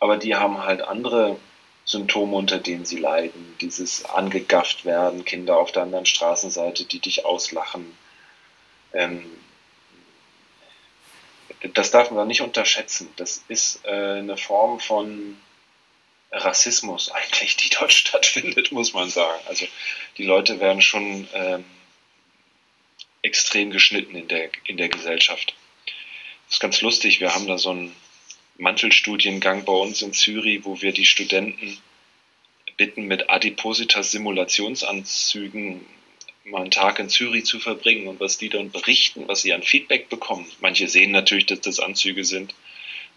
aber 0.00 0.16
die 0.16 0.36
haben 0.36 0.62
halt 0.62 0.82
andere 0.82 1.36
Symptome, 1.84 2.36
unter 2.36 2.58
denen 2.58 2.84
sie 2.84 2.98
leiden. 2.98 3.56
Dieses 3.60 4.04
angegafft 4.04 4.84
werden, 4.84 5.24
Kinder 5.24 5.58
auf 5.58 5.72
der 5.72 5.82
anderen 5.82 6.06
Straßenseite, 6.06 6.84
die 6.84 7.00
dich 7.00 7.24
auslachen. 7.24 7.96
Ähm, 8.92 9.24
das 11.74 11.90
darf 11.90 12.10
man 12.10 12.28
nicht 12.28 12.42
unterschätzen. 12.42 13.08
Das 13.16 13.42
ist 13.48 13.84
äh, 13.84 14.18
eine 14.18 14.36
Form 14.36 14.80
von 14.80 15.38
Rassismus 16.30 17.10
eigentlich, 17.10 17.56
die 17.56 17.70
dort 17.70 17.92
stattfindet, 17.94 18.70
muss 18.70 18.92
man 18.92 19.08
sagen. 19.08 19.40
Also 19.46 19.66
die 20.18 20.24
Leute 20.24 20.60
werden 20.60 20.82
schon 20.82 21.26
ähm, 21.32 21.64
extrem 23.22 23.70
geschnitten 23.70 24.14
in 24.14 24.28
der, 24.28 24.50
in 24.66 24.76
der 24.76 24.88
Gesellschaft. 24.88 25.54
Das 26.48 26.56
ist 26.56 26.60
ganz 26.60 26.80
lustig. 26.80 27.20
Wir 27.20 27.34
haben 27.34 27.46
da 27.46 27.58
so 27.58 27.70
einen 27.70 27.94
Mantelstudiengang 28.58 29.64
bei 29.64 29.72
uns 29.72 30.02
in 30.02 30.12
Zürich, 30.12 30.64
wo 30.64 30.82
wir 30.82 30.92
die 30.92 31.04
Studenten 31.04 31.78
bitten, 32.76 33.06
mit 33.06 33.30
Adipositas-Simulationsanzügen 33.30 35.80
mal 36.44 36.62
einen 36.62 36.70
Tag 36.70 36.98
in 36.98 37.10
Zürich 37.10 37.44
zu 37.44 37.60
verbringen 37.60 38.08
und 38.08 38.20
was 38.20 38.38
die 38.38 38.48
dann 38.48 38.70
berichten, 38.70 39.28
was 39.28 39.42
sie 39.42 39.52
an 39.52 39.62
Feedback 39.62 40.08
bekommen. 40.08 40.46
Manche 40.60 40.88
sehen 40.88 41.10
natürlich, 41.10 41.44
dass 41.46 41.60
das 41.60 41.80
Anzüge 41.80 42.24
sind, 42.24 42.54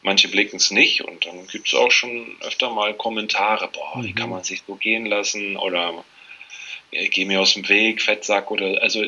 manche 0.01 0.27
blicken 0.27 0.57
es 0.57 0.71
nicht 0.71 1.01
und 1.01 1.25
dann 1.25 1.47
gibt 1.47 1.67
es 1.67 1.73
auch 1.73 1.91
schon 1.91 2.35
öfter 2.41 2.71
mal 2.71 2.93
Kommentare, 2.93 3.69
boah, 3.71 4.03
wie 4.03 4.11
kann 4.13 4.27
mhm. 4.27 4.35
man 4.35 4.43
sich 4.43 4.63
so 4.67 4.75
gehen 4.75 5.05
lassen 5.05 5.55
oder 5.55 6.03
geh 6.91 7.25
mir 7.25 7.41
aus 7.41 7.53
dem 7.53 7.67
Weg, 7.69 8.01
Fettsack 8.01 8.51
oder 8.51 8.81
also 8.81 9.03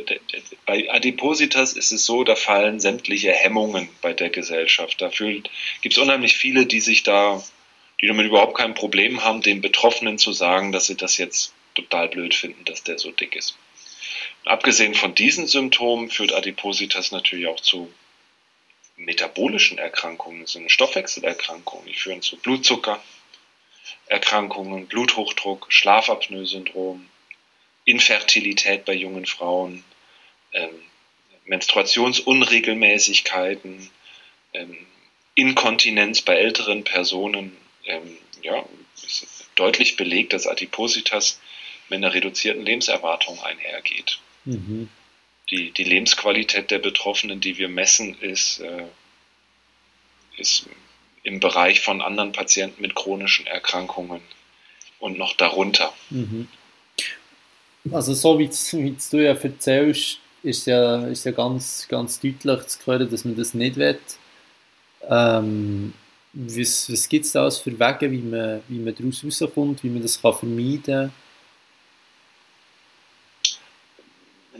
bei 0.66 0.90
Adipositas 0.90 1.74
ist 1.74 1.92
es 1.92 2.06
so, 2.06 2.24
da 2.24 2.36
fallen 2.36 2.80
sämtliche 2.80 3.32
Hemmungen 3.32 3.90
bei 4.02 4.14
der 4.14 4.30
Gesellschaft. 4.30 5.02
Da 5.02 5.10
gibt 5.10 5.50
es 5.84 5.98
unheimlich 5.98 6.38
viele, 6.38 6.66
die 6.66 6.80
sich 6.80 7.04
da, 7.04 7.44
die 8.02 8.08
damit 8.08 8.26
überhaupt 8.26 8.58
kein 8.58 8.74
Problem 8.74 9.24
haben, 9.24 9.42
den 9.42 9.62
Betroffenen 9.62 10.18
zu 10.18 10.32
sagen, 10.32 10.72
dass 10.72 10.88
sie 10.88 10.96
das 10.96 11.18
jetzt 11.18 11.54
total 11.76 12.08
blöd 12.08 12.34
finden, 12.34 12.64
dass 12.66 12.84
der 12.84 13.00
so 13.00 13.12
dick 13.12 13.36
ist. 13.36 13.58
Und 14.46 14.52
abgesehen 14.52 14.94
von 14.94 15.14
diesen 15.14 15.48
Symptomen 15.48 16.10
führt 16.10 16.34
Adipositas 16.34 17.12
natürlich 17.12 17.48
auch 17.48 17.60
zu 17.60 17.92
metabolischen 18.96 19.78
Erkrankungen, 19.78 20.46
so 20.46 20.60
eine 20.60 20.70
Stoffwechselerkrankung. 20.70 21.84
Die 21.86 21.96
führen 21.96 22.22
zu 22.22 22.38
Blutzuckererkrankungen, 22.38 24.88
Bluthochdruck, 24.88 25.66
Schlafapnoe-Syndrom, 25.70 27.10
Infertilität 27.86 28.86
bei 28.86 28.94
jungen 28.94 29.26
Frauen, 29.26 29.84
ähm, 30.54 30.70
Menstruationsunregelmäßigkeiten, 31.46 33.90
ähm, 34.54 34.78
Inkontinenz 35.36 36.22
bei 36.22 36.36
älteren 36.36 36.84
Personen. 36.84 37.58
Ähm, 37.86 38.18
ja, 38.42 38.66
ist 38.96 39.50
deutlich 39.56 39.96
belegt, 39.96 40.34
dass 40.34 40.48
Adipositas 40.48 41.40
mit 41.90 41.98
einer 41.98 42.14
reduzierten 42.14 42.64
Lebenserwartung 42.64 43.42
einhergeht. 43.42 44.20
Mhm. 44.46 44.90
Die, 45.50 45.72
die 45.72 45.84
Lebensqualität 45.84 46.72
der 46.72 46.80
Betroffenen, 46.80 47.42
die 47.42 47.58
wir 47.58 47.68
messen, 47.68 48.18
ist, 48.22 48.60
äh, 48.60 48.86
ist 50.38 50.68
im 51.24 51.40
Bereich 51.40 51.82
von 51.82 52.02
anderen 52.02 52.32
Patienten 52.32 52.82
mit 52.82 52.96
chronischen 52.96 53.48
Erkrankungen 53.48 54.22
und 55.00 55.18
noch 55.18 55.34
darunter. 55.34 55.94
Mhm. 56.10 56.48
Also 57.92 58.14
so 58.14 58.40
wie, 58.40 58.50
du 59.10 59.18
ja 59.18 59.34
erzählst, 59.34 60.20
ist 60.42 60.68
ja, 60.68 61.06
ist 61.08 61.26
ja 61.26 61.32
ganz, 61.32 61.88
ganz 61.90 62.20
deutlich 62.20 62.68
zu 62.68 62.86
hören, 62.86 63.10
dass 63.10 63.26
man 63.26 63.36
das 63.36 63.54
nicht 63.54 63.76
will. 63.76 64.00
Ähm, 65.10 65.94
was 66.34 66.92
was 66.92 67.10
gibt 67.10 67.26
es 67.26 67.34
da 67.34 67.50
für 67.50 67.78
Wege, 67.78 68.12
wie 68.12 68.22
man, 68.22 68.64
wie 68.68 68.80
man 68.80 68.96
daraus 68.96 69.24
rauskommt, 69.24 69.84
wie 69.84 69.90
man 69.90 70.02
das 70.02 70.18
kann 70.18 70.34
vermeiden 70.34 70.84
kann? 70.84 71.14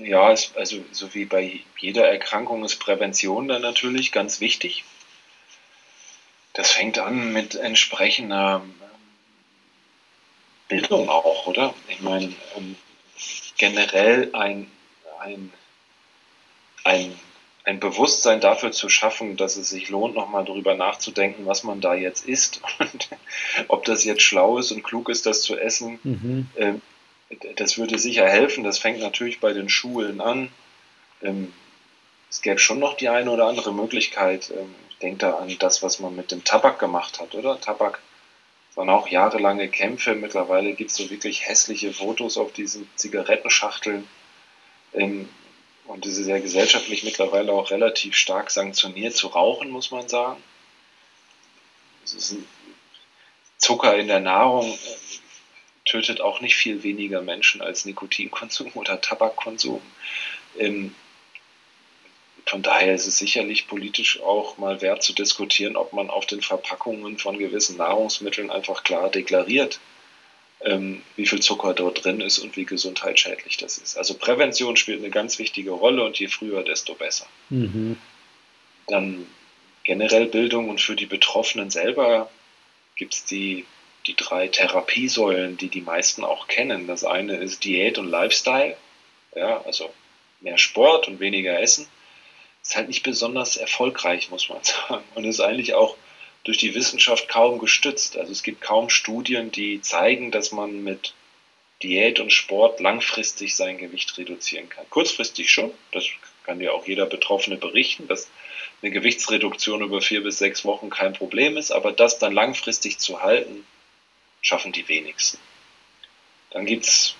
Ja, 0.06 0.36
also 0.56 0.84
so 0.92 1.14
wie 1.14 1.26
bei 1.26 1.62
jeder 1.78 2.08
Erkrankung 2.08 2.66
ist 2.66 2.80
Prävention 2.80 3.48
dann 3.48 3.62
natürlich 3.62 4.12
ganz 4.12 4.40
wichtig. 4.40 4.84
Das 6.54 6.72
fängt 6.72 7.00
an 7.00 7.32
mit 7.32 7.56
entsprechender 7.56 8.62
Bildung 10.68 11.10
auch, 11.10 11.48
oder? 11.48 11.74
Ich 11.90 12.02
meine, 12.02 12.34
generell 13.58 14.30
ein, 14.34 14.68
ein, 15.20 15.52
ein, 16.84 17.20
ein 17.66 17.80
Bewusstsein 17.80 18.42
dafür 18.42 18.72
zu 18.72 18.90
schaffen, 18.90 19.38
dass 19.38 19.56
es 19.56 19.70
sich 19.70 19.90
lohnt, 19.90 20.16
nochmal 20.16 20.46
darüber 20.46 20.76
nachzudenken, 20.76 21.46
was 21.46 21.64
man 21.64 21.82
da 21.82 21.94
jetzt 21.94 22.26
isst 22.28 22.62
und 22.80 23.10
ob 23.68 23.86
das 23.86 24.04
jetzt 24.04 24.22
schlau 24.22 24.58
ist 24.58 24.72
und 24.72 24.84
klug 24.84 25.10
ist, 25.10 25.26
das 25.26 25.42
zu 25.42 25.58
essen. 25.58 26.00
Mhm. 26.04 26.48
Ähm, 26.58 26.82
das 27.56 27.78
würde 27.78 27.98
sicher 27.98 28.28
helfen. 28.28 28.64
Das 28.64 28.80
fängt 28.80 29.00
natürlich 29.00 29.40
bei 29.40 29.54
den 29.54 29.70
Schulen 29.70 30.22
an. 30.22 30.50
Ähm, 31.22 31.54
es 32.30 32.42
gäbe 32.42 32.60
schon 32.60 32.80
noch 32.80 32.96
die 32.96 33.10
eine 33.10 33.32
oder 33.32 33.48
andere 33.48 33.74
Möglichkeit. 33.74 34.52
Ähm, 34.52 34.74
ich 34.90 34.98
denke 34.98 35.20
da 35.20 35.38
an 35.38 35.56
das, 35.60 35.84
was 35.84 36.00
man 36.00 36.16
mit 36.16 36.32
dem 36.32 36.44
Tabak 36.44 36.80
gemacht 36.80 37.20
hat, 37.20 37.36
oder? 37.36 37.60
Tabak 37.60 38.00
es 38.74 38.78
waren 38.78 38.90
auch 38.90 39.08
jahrelange 39.08 39.70
Kämpfe. 39.70 40.16
Mittlerweile 40.16 40.74
gibt 40.74 40.90
es 40.90 40.98
so 40.98 41.12
wirklich 41.12 41.48
hässliche 41.48 41.94
Fotos 41.94 42.40
auf 42.40 42.54
diesen 42.54 42.90
Zigarettenschachteln. 42.96 44.08
Ähm, 44.94 45.30
und 45.86 46.08
es 46.08 46.18
ist 46.18 46.26
ja 46.26 46.40
gesellschaftlich 46.40 47.04
mittlerweile 47.04 47.54
auch 47.54 47.70
relativ 47.70 48.16
stark 48.16 48.50
sanktioniert 48.50 49.16
zu 49.16 49.28
rauchen, 49.28 49.70
muss 49.70 49.92
man 49.92 50.10
sagen. 50.10 50.42
Zucker 53.60 53.96
in 53.96 54.08
der 54.08 54.22
Nahrung 54.22 54.74
äh, 54.74 54.78
tötet 55.86 56.20
auch 56.20 56.42
nicht 56.42 56.56
viel 56.56 56.82
weniger 56.82 57.22
Menschen 57.22 57.62
als 57.62 57.86
Nikotinkonsum 57.86 58.72
oder 58.74 59.00
Tabakkonsum. 59.00 59.84
Ähm, 60.58 60.96
von 62.46 62.62
daher 62.62 62.94
ist 62.94 63.08
es 63.08 63.18
sicherlich 63.18 63.68
politisch 63.68 64.22
auch 64.22 64.58
mal 64.58 64.82
wert 64.82 65.02
zu 65.02 65.14
diskutieren, 65.14 65.76
ob 65.76 65.94
man 65.94 66.10
auf 66.10 66.26
den 66.26 66.42
Verpackungen 66.42 67.18
von 67.18 67.38
gewissen 67.38 67.78
Nahrungsmitteln 67.78 68.50
einfach 68.52 68.84
klar 68.84 69.10
deklariert, 69.10 69.80
ähm, 70.62 71.02
wie 71.16 71.26
viel 71.26 71.42
Zucker 71.42 71.74
dort 71.74 72.04
drin 72.04 72.22
ist 72.22 72.40
und 72.40 72.56
wie 72.58 72.66
gesundheitsschädlich 72.66 73.58
das 73.58 73.78
ist. 73.78 73.98
Also 73.98 74.16
Prävention 74.16 74.78
spielt 74.78 75.00
eine 75.00 75.10
ganz 75.10 75.40
wichtige 75.40 75.72
Rolle 75.72 76.04
und 76.04 76.20
je 76.20 76.28
früher, 76.28 76.64
desto 76.64 76.96
besser. 76.96 77.28
Mhm. 77.50 77.98
Dann 78.88 79.26
generell 79.84 80.28
Bildung 80.28 80.70
und 80.70 80.82
für 80.82 80.96
die 80.96 81.06
Betroffenen 81.06 81.70
selber 81.70 82.30
gibt 82.96 83.14
es 83.14 83.26
die, 83.26 83.66
die 84.06 84.16
drei 84.16 84.48
Therapiesäulen, 84.48 85.58
die 85.58 85.70
die 85.70 85.82
meisten 85.82 86.24
auch 86.24 86.48
kennen. 86.48 86.88
Das 86.88 87.04
eine 87.04 87.38
ist 87.38 87.64
Diät 87.64 87.98
und 87.98 88.10
Lifestyle, 88.10 88.76
ja, 89.36 89.62
also 89.66 89.92
mehr 90.42 90.58
Sport 90.58 91.08
und 91.08 91.20
weniger 91.20 91.60
Essen. 91.60 91.88
Ist 92.64 92.76
halt 92.76 92.88
nicht 92.88 93.04
besonders 93.04 93.58
erfolgreich, 93.58 94.30
muss 94.30 94.50
man 94.50 94.64
sagen. 94.64 95.04
Und 95.16 95.26
ist 95.26 95.42
eigentlich 95.42 95.74
auch 95.74 95.96
durch 96.44 96.58
die 96.58 96.76
Wissenschaft 96.76 97.28
kaum 97.28 97.60
gestützt. 97.60 98.18
Also 98.18 98.32
es 98.32 98.44
gibt 98.44 98.62
kaum 98.62 98.90
Studien, 98.90 99.52
die 99.52 99.82
zeigen, 99.82 100.32
dass 100.32 100.52
man 100.52 100.84
mit 100.84 101.14
Diät 101.82 102.20
und 102.20 102.32
Sport 102.32 102.80
langfristig 102.80 103.56
sein 103.56 103.78
Gewicht 103.78 104.18
reduzieren 104.18 104.70
kann. 104.70 104.90
Kurzfristig 104.90 105.52
schon, 105.52 105.72
das 105.92 106.06
kann 106.46 106.60
dir 106.60 106.74
auch 106.74 106.88
jeder 106.88 107.06
Betroffene 107.06 107.58
berichten, 107.58 108.08
dass 108.08 108.30
eine 108.82 108.92
Gewichtsreduktion 108.92 109.82
über 109.82 110.02
vier 110.02 110.24
bis 110.24 110.38
sechs 110.38 110.66
Wochen 110.66 110.90
kein 110.90 111.14
Problem 111.14 111.58
ist, 111.58 111.72
aber 111.72 111.92
das 111.92 112.20
dann 112.20 112.34
langfristig 112.34 113.00
zu 113.00 113.22
halten, 113.22 113.66
schaffen 114.42 114.72
die 114.72 114.88
wenigsten. 114.88 115.40
Dann 116.52 116.66
gibt 116.66 116.86
es 116.86 117.16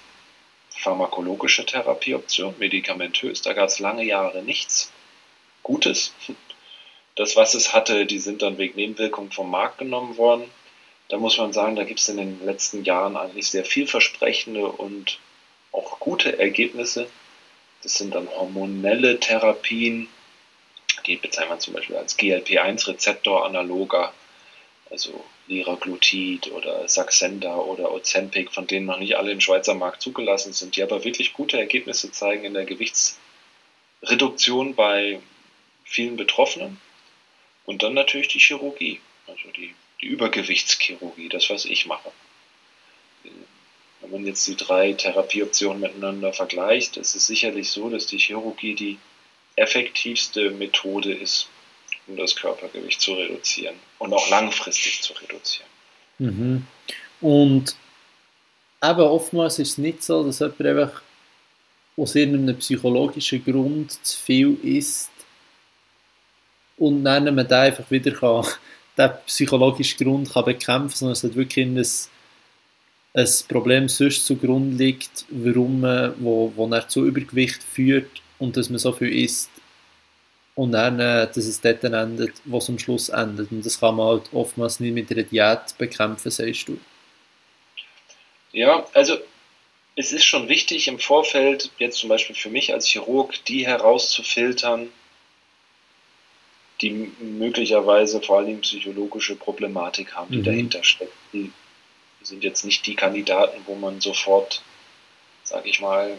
pharmakologische 0.78 1.66
Therapieoptionen, 1.66 2.60
medikamentös, 2.60 3.42
da 3.42 3.54
gab 3.54 3.70
es 3.70 3.80
lange 3.80 4.04
Jahre 4.04 4.44
nichts 4.44 4.92
Gutes 5.64 6.14
das, 7.16 7.36
was 7.36 7.54
es 7.54 7.74
hatte, 7.74 8.06
die 8.06 8.20
sind 8.20 8.42
dann 8.42 8.58
wegen 8.58 8.76
Nebenwirkungen 8.76 9.32
vom 9.32 9.52
Markt 9.52 9.80
genommen 9.80 10.16
worden. 10.18 10.50
Da 11.10 11.18
muss 11.18 11.38
man 11.38 11.52
sagen, 11.54 11.76
da 11.76 11.84
gibt 11.84 12.00
es 12.00 12.10
in 12.10 12.18
den 12.18 12.44
letzten 12.44 12.84
Jahren 12.84 13.16
eigentlich 13.18 13.50
sehr 13.50 13.66
vielversprechende 13.66 14.66
und 14.66 15.20
auch 15.72 16.00
gute 16.00 16.40
Ergebnisse. 16.40 17.08
Das 17.84 17.94
sind 17.96 18.16
dann 18.16 18.28
hormonelle 18.30 19.20
Therapien, 19.20 20.08
die 21.06 21.18
bezeichnet 21.18 21.50
man 21.50 21.60
zum 21.60 21.74
Beispiel 21.74 21.98
als 21.98 22.18
GLP-1-Rezeptor-Analoga, 22.18 24.14
also 24.90 25.24
Liraglutid 25.48 26.52
oder 26.52 26.88
Saxenda 26.88 27.58
oder 27.58 27.92
Ozempic, 27.92 28.52
von 28.52 28.66
denen 28.66 28.86
noch 28.86 29.00
nicht 29.00 29.18
alle 29.18 29.32
im 29.32 29.42
Schweizer 29.42 29.76
Markt 29.76 30.02
zugelassen 30.02 30.54
sind, 30.54 30.78
die 30.78 30.84
aber 30.84 31.04
wirklich 31.04 31.34
gute 31.34 31.60
Ergebnisse 31.60 32.12
zeigen 32.12 32.46
in 32.46 32.54
der 32.54 32.66
Gewichtsreduktion 32.66 34.76
bei 34.76 35.20
vielen 35.94 36.18
Betroffenen. 36.18 36.80
Und 37.66 37.84
dann 37.84 37.94
natürlich 37.94 38.28
die 38.28 38.40
Chirurgie, 38.40 39.00
also 39.28 39.50
die, 39.56 39.74
die 40.02 40.08
Übergewichtschirurgie, 40.08 41.30
das, 41.30 41.50
was 41.50 41.66
ich 41.66 41.86
mache. 41.86 42.12
Wenn 44.02 44.12
man 44.12 44.26
jetzt 44.26 44.46
die 44.48 44.58
drei 44.58 44.94
Therapieoptionen 44.94 45.80
miteinander 45.80 46.34
vergleicht, 46.34 46.98
ist 46.98 47.16
es 47.16 47.28
sicherlich 47.28 47.70
so, 47.70 47.90
dass 47.90 48.06
die 48.08 48.18
Chirurgie 48.18 48.76
die 48.76 48.98
effektivste 49.56 50.50
Methode 50.50 51.14
ist, 51.14 51.48
um 52.08 52.18
das 52.18 52.36
Körpergewicht 52.36 53.00
zu 53.00 53.14
reduzieren 53.14 53.76
und 54.00 54.14
auch 54.14 54.30
langfristig 54.30 55.02
zu 55.02 55.14
reduzieren. 55.14 55.70
Mhm. 56.18 56.68
Und 57.22 57.76
aber 58.82 59.10
oftmals 59.10 59.60
ist 59.60 59.70
es 59.70 59.78
nicht 59.78 60.04
so, 60.04 60.26
dass 60.26 60.40
jemand 60.40 60.62
einfach 60.66 61.02
aus 61.96 62.16
irgendeinem 62.16 62.58
psychologischen 62.58 63.46
Grund 63.46 63.92
zu 64.06 64.18
viel 64.20 64.58
isst 64.62 65.13
und 66.84 67.04
dann 67.06 67.24
man 67.36 67.48
den 67.48 67.54
einfach 67.54 67.90
wieder 67.90 68.12
kann, 68.12 68.46
den 68.98 69.12
psychologischen 69.26 70.06
Grund 70.06 70.34
kann 70.34 70.46
bekämpfen 70.46 70.96
sondern 70.96 71.14
es 71.14 71.24
hat 71.24 71.36
wirklich 71.36 71.66
ein, 71.66 71.78
ein 73.14 73.30
Problem 73.48 73.88
sonst 73.88 74.26
zugrunde 74.26 74.84
liegt, 74.84 75.26
warum 75.30 75.82
man, 75.82 76.14
wo, 76.20 76.52
wo 76.56 76.68
er 76.68 76.88
zu 76.88 77.06
Übergewicht 77.06 77.64
führt 77.64 78.22
und 78.38 78.58
dass 78.58 78.70
man 78.70 78.80
so 78.80 78.92
viel 78.92 79.14
isst 79.24 79.50
und 80.56 80.74
dann, 80.74 81.00
äh, 81.00 81.28
dass 81.28 81.38
es 81.38 81.62
dort 81.62 81.84
dann 81.84 81.94
endet, 81.94 82.34
wo 82.46 82.58
es 82.58 82.70
am 82.70 82.78
Schluss 82.78 83.10
endet. 83.10 83.52
Und 83.52 83.66
das 83.66 83.80
kann 83.80 83.96
man 83.96 84.08
halt 84.08 84.34
oftmals 84.34 84.80
nicht 84.80 84.94
mit 84.94 85.12
einer 85.12 85.24
Diät 85.24 85.78
bekämpfen, 85.78 86.30
sagst 86.30 86.68
du. 86.68 86.78
Ja, 88.52 88.86
also 88.94 89.18
es 89.96 90.12
ist 90.12 90.26
schon 90.26 90.50
wichtig 90.50 90.88
im 90.88 91.00
Vorfeld, 91.00 91.72
jetzt 91.80 91.98
zum 91.98 92.10
Beispiel 92.10 92.36
für 92.36 92.50
mich 92.50 92.74
als 92.74 92.88
Chirurg, 92.88 93.34
die 93.46 93.66
herauszufiltern, 93.66 94.90
die 96.84 97.12
möglicherweise 97.20 98.22
vor 98.22 98.40
allem 98.40 98.60
psychologische 98.60 99.36
Problematik 99.36 100.16
haben, 100.16 100.32
die 100.32 100.40
mhm. 100.40 100.44
dahinter 100.44 100.84
steckt. 100.84 101.14
Die 101.32 101.52
sind 102.22 102.44
jetzt 102.44 102.66
nicht 102.66 102.86
die 102.86 102.96
Kandidaten, 102.96 103.62
wo 103.66 103.76
man 103.76 104.02
sofort, 104.02 104.62
sage 105.44 105.70
ich 105.70 105.80
mal, 105.80 106.18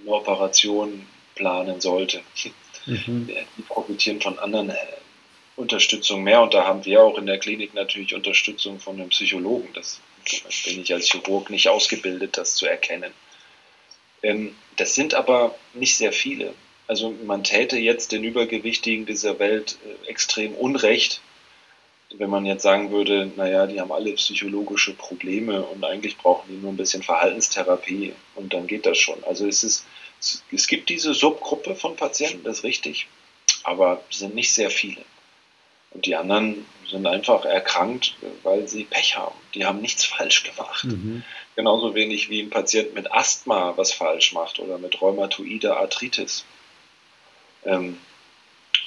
eine 0.00 0.10
Operation 0.10 1.06
planen 1.34 1.80
sollte. 1.80 2.22
Mhm. 2.86 3.28
Die 3.56 3.62
profitieren 3.62 4.20
von 4.20 4.38
anderen 4.38 4.70
äh, 4.70 4.76
Unterstützung 5.56 6.22
mehr 6.22 6.40
und 6.40 6.54
da 6.54 6.64
haben 6.64 6.84
wir 6.84 7.02
auch 7.02 7.18
in 7.18 7.26
der 7.26 7.38
Klinik 7.38 7.74
natürlich 7.74 8.14
Unterstützung 8.14 8.80
von 8.80 8.96
einem 8.96 9.10
Psychologen. 9.10 9.68
Das 9.74 10.00
bin 10.64 10.80
ich 10.80 10.92
als 10.94 11.10
Chirurg 11.10 11.50
nicht 11.50 11.68
ausgebildet, 11.68 12.38
das 12.38 12.54
zu 12.54 12.66
erkennen. 12.66 13.12
Ähm, 14.22 14.56
das 14.76 14.94
sind 14.94 15.14
aber 15.14 15.54
nicht 15.74 15.96
sehr 15.96 16.12
viele. 16.12 16.54
Also 16.88 17.14
man 17.26 17.44
täte 17.44 17.76
jetzt 17.76 18.12
den 18.12 18.24
Übergewichtigen 18.24 19.04
dieser 19.04 19.38
Welt 19.38 19.78
äh, 19.84 20.08
extrem 20.08 20.54
Unrecht, 20.54 21.20
wenn 22.16 22.30
man 22.30 22.46
jetzt 22.46 22.62
sagen 22.62 22.90
würde, 22.90 23.30
naja, 23.36 23.66
die 23.66 23.78
haben 23.78 23.92
alle 23.92 24.14
psychologische 24.14 24.94
Probleme 24.94 25.62
und 25.62 25.84
eigentlich 25.84 26.16
brauchen 26.16 26.48
die 26.48 26.56
nur 26.56 26.72
ein 26.72 26.78
bisschen 26.78 27.02
Verhaltenstherapie 27.02 28.14
und 28.34 28.54
dann 28.54 28.66
geht 28.66 28.86
das 28.86 28.96
schon. 28.96 29.22
Also 29.24 29.46
es 29.46 29.62
ist, 29.62 29.84
es 30.50 30.66
gibt 30.66 30.88
diese 30.88 31.12
Subgruppe 31.12 31.74
von 31.74 31.96
Patienten, 31.96 32.42
das 32.44 32.58
ist 32.58 32.64
richtig, 32.64 33.06
aber 33.64 34.02
es 34.10 34.20
sind 34.20 34.34
nicht 34.34 34.54
sehr 34.54 34.70
viele. 34.70 35.02
Und 35.90 36.06
die 36.06 36.16
anderen 36.16 36.64
sind 36.90 37.06
einfach 37.06 37.44
erkrankt, 37.44 38.14
weil 38.42 38.66
sie 38.66 38.84
Pech 38.84 39.16
haben. 39.16 39.36
Die 39.54 39.66
haben 39.66 39.82
nichts 39.82 40.04
falsch 40.06 40.44
gemacht. 40.44 40.84
Mhm. 40.84 41.22
Genauso 41.54 41.94
wenig 41.94 42.30
wie 42.30 42.40
ein 42.40 42.50
Patient 42.50 42.94
mit 42.94 43.12
Asthma 43.12 43.76
was 43.76 43.92
falsch 43.92 44.32
macht 44.32 44.58
oder 44.58 44.78
mit 44.78 45.02
rheumatoider 45.02 45.76
Arthritis 45.76 46.46
ähm, 47.64 47.98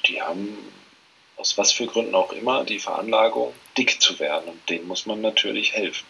die 0.07 0.21
haben 0.21 0.57
aus 1.37 1.57
was 1.57 1.71
für 1.71 1.87
Gründen 1.87 2.15
auch 2.15 2.31
immer 2.31 2.63
die 2.63 2.79
Veranlagung, 2.79 3.53
dick 3.77 4.01
zu 4.01 4.19
werden. 4.19 4.49
Und 4.49 4.69
denen 4.69 4.87
muss 4.87 5.05
man 5.05 5.21
natürlich 5.21 5.73
helfen. 5.73 6.05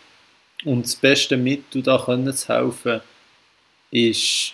Und 0.65 0.85
das 0.85 0.95
beste 0.95 1.37
Mittel, 1.37 1.81
da 1.81 1.97
können 1.97 2.33
zu 2.33 2.47
helfen, 2.49 3.01
ist 3.91 4.53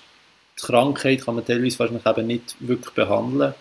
die 0.59 0.65
Krankheit 0.65 1.25
kann 1.25 1.35
man 1.35 1.45
teilweise 1.45 1.79
wahrscheinlich 1.79 2.05
eben 2.05 2.27
nicht 2.27 2.55
wirklich 2.59 2.93
behandeln. 2.93 3.53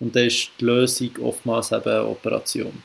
Und 0.00 0.14
da 0.14 0.20
ist 0.20 0.50
die 0.60 0.64
Lösung 0.64 1.10
oftmals 1.22 1.72
eben 1.72 1.90
eine 1.90 2.06
Operation 2.06 2.82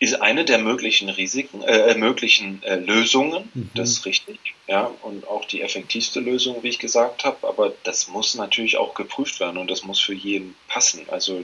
ist 0.00 0.20
eine 0.20 0.44
der 0.44 0.58
möglichen 0.58 1.08
Risiken, 1.08 1.62
äh, 1.62 1.94
möglichen 1.96 2.62
äh, 2.62 2.76
Lösungen. 2.76 3.50
Mhm. 3.52 3.70
Das 3.74 3.90
ist 3.90 4.06
richtig, 4.06 4.38
ja, 4.66 4.90
und 5.02 5.26
auch 5.26 5.44
die 5.44 5.62
effektivste 5.62 6.20
Lösung, 6.20 6.62
wie 6.62 6.68
ich 6.68 6.78
gesagt 6.78 7.24
habe. 7.24 7.48
Aber 7.48 7.72
das 7.82 8.08
muss 8.08 8.34
natürlich 8.34 8.76
auch 8.76 8.94
geprüft 8.94 9.40
werden 9.40 9.58
und 9.58 9.70
das 9.70 9.84
muss 9.84 9.98
für 9.98 10.14
jeden 10.14 10.54
passen. 10.68 11.06
Also 11.08 11.42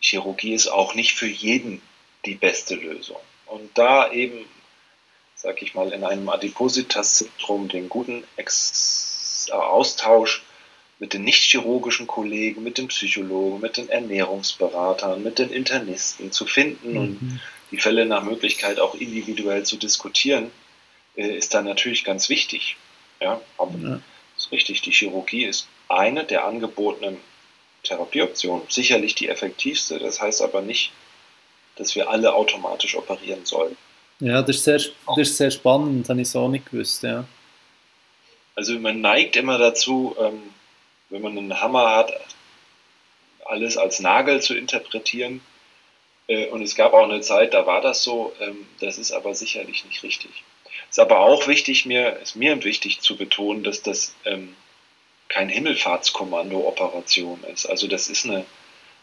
Chirurgie 0.00 0.54
ist 0.54 0.68
auch 0.68 0.94
nicht 0.94 1.12
für 1.12 1.26
jeden 1.26 1.82
die 2.24 2.34
beste 2.34 2.76
Lösung. 2.76 3.18
Und 3.46 3.76
da 3.76 4.12
eben, 4.12 4.44
sag 5.34 5.60
ich 5.62 5.74
mal, 5.74 5.92
in 5.92 6.04
einem 6.04 6.28
Adipositas-Syndrom 6.28 7.68
den 7.68 7.88
guten 7.88 8.24
Ex 8.36 9.48
Austausch 9.50 10.42
mit 11.00 11.14
den 11.14 11.24
nicht-chirurgischen 11.24 12.06
Kollegen, 12.06 12.62
mit 12.62 12.78
den 12.78 12.88
Psychologen, 12.88 13.60
mit 13.60 13.78
den 13.78 13.88
Ernährungsberatern, 13.88 15.22
mit 15.22 15.38
den 15.38 15.50
Internisten 15.50 16.30
zu 16.30 16.46
finden 16.46 16.92
mhm. 16.92 16.98
und 16.98 17.40
die 17.70 17.78
Fälle 17.78 18.04
nach 18.04 18.22
Möglichkeit 18.22 18.78
auch 18.78 18.94
individuell 18.94 19.64
zu 19.64 19.76
diskutieren, 19.78 20.50
äh, 21.16 21.36
ist 21.36 21.54
dann 21.54 21.64
natürlich 21.64 22.04
ganz 22.04 22.28
wichtig. 22.28 22.76
Ja, 23.20 23.40
aber 23.56 23.78
ja. 23.78 24.00
ist 24.36 24.52
richtig, 24.52 24.82
die 24.82 24.92
Chirurgie 24.92 25.44
ist 25.44 25.66
eine 25.88 26.24
der 26.24 26.44
angebotenen 26.44 27.16
Therapieoptionen, 27.82 28.62
sicherlich 28.68 29.14
die 29.14 29.28
effektivste. 29.28 29.98
Das 29.98 30.20
heißt 30.20 30.42
aber 30.42 30.60
nicht, 30.60 30.92
dass 31.76 31.94
wir 31.94 32.10
alle 32.10 32.34
automatisch 32.34 32.94
operieren 32.94 33.46
sollen. 33.46 33.76
Ja, 34.20 34.42
das 34.42 34.56
ist 34.56 34.64
sehr, 34.64 34.80
das 35.16 35.28
ist 35.28 35.36
sehr 35.38 35.50
spannend, 35.50 36.02
das 36.02 36.10
habe 36.10 36.20
ich 36.20 36.28
so 36.28 36.46
nicht 36.46 36.70
gewusst, 36.70 37.02
ja. 37.04 37.24
also 38.54 38.78
man 38.78 39.00
neigt 39.00 39.34
immer 39.36 39.56
dazu, 39.56 40.14
ähm, 40.20 40.42
wenn 41.10 41.22
man 41.22 41.36
einen 41.36 41.60
Hammer 41.60 41.90
hat, 41.96 42.12
alles 43.44 43.76
als 43.76 44.00
Nagel 44.00 44.40
zu 44.40 44.54
interpretieren. 44.54 45.40
Äh, 46.28 46.48
und 46.48 46.62
es 46.62 46.74
gab 46.74 46.92
auch 46.92 47.04
eine 47.04 47.20
Zeit, 47.20 47.52
da 47.54 47.66
war 47.66 47.80
das 47.80 48.02
so. 48.02 48.32
Ähm, 48.40 48.66
das 48.80 48.98
ist 48.98 49.12
aber 49.12 49.34
sicherlich 49.34 49.84
nicht 49.84 50.02
richtig. 50.02 50.30
Ist 50.88 50.98
aber 50.98 51.20
auch 51.20 51.46
wichtig, 51.46 51.86
mir 51.86 52.16
ist 52.18 52.36
mir 52.36 52.62
wichtig 52.64 53.00
zu 53.00 53.16
betonen, 53.16 53.62
dass 53.64 53.82
das 53.82 54.14
ähm, 54.24 54.54
kein 55.28 55.48
Himmelfahrtskommando-Operation 55.48 57.44
ist. 57.52 57.66
Also 57.66 57.86
das 57.86 58.08
ist 58.08 58.24
eine, 58.24 58.44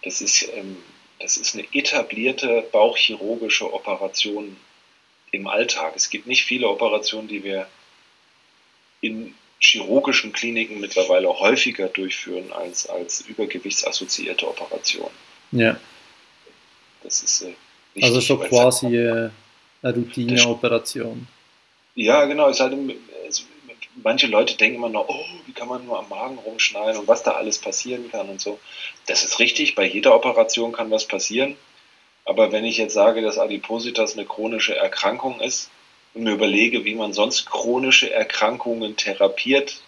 das 0.04 0.22
ist, 0.22 0.50
ähm, 0.54 0.82
das 1.20 1.38
ist 1.38 1.56
eine 1.56 1.66
etablierte 1.74 2.64
bauchchirurgische 2.72 3.72
Operation 3.74 4.58
im 5.32 5.48
Alltag. 5.48 5.94
Es 5.96 6.10
gibt 6.10 6.28
nicht 6.28 6.44
viele 6.44 6.68
Operationen, 6.68 7.28
die 7.28 7.44
wir 7.44 7.68
in 9.02 9.36
chirurgischen 9.60 10.34
Kliniken 10.34 10.80
mittlerweile 10.80 11.28
häufiger 11.30 11.88
durchführen 11.88 12.52
als, 12.52 12.88
als 12.88 13.22
übergewichtsassoziierte 13.22 14.48
Operationen. 14.48 15.16
Ja. 15.52 15.78
Das 17.04 17.22
ist 17.22 17.42
äh, 17.42 17.54
wichtig, 17.94 18.04
Also 18.04 18.20
so 18.20 18.38
quasi 18.38 18.96
äh, 18.96 19.30
eine 19.82 19.94
Routineoperation. 19.96 21.28
Ja, 21.96 22.26
genau. 22.26 22.54
Halt, 22.54 22.78
es, 23.28 23.46
manche 24.04 24.28
Leute 24.28 24.56
denken 24.56 24.78
immer 24.78 24.90
noch, 24.90 25.08
oh, 25.08 25.26
wie 25.46 25.54
kann 25.54 25.68
man 25.68 25.86
nur 25.86 26.00
am 26.00 26.10
Magen 26.10 26.38
rumschneiden 26.38 27.02
und 27.02 27.08
was 27.08 27.24
da 27.24 27.32
alles 27.32 27.58
passieren 27.58 28.12
kann 28.12 28.30
und 28.30 28.42
so. 28.42 28.60
Das 29.08 29.24
ist 29.24 29.40
richtig, 29.40 29.76
bei 29.76 29.86
jeder 29.86 30.16
Operation 30.16 30.72
kann 30.72 30.92
was 30.92 31.06
passieren. 31.06 31.56
Aber 32.26 32.52
wenn 32.52 32.66
ich 32.66 32.78
jetzt 32.78 32.94
sage, 32.94 33.22
dass 33.22 33.38
Adipositas 33.38 34.18
eine 34.18 34.26
chronische 34.26 34.76
Erkrankung 34.76 35.40
ist, 35.40 35.70
und 36.18 36.24
mir 36.24 36.34
überlege, 36.34 36.84
wie 36.84 36.96
man 36.96 37.14
sonst 37.14 37.46
chronische 37.46 38.12
Erkrankungen 38.12 38.96
therapiert. 38.98 39.82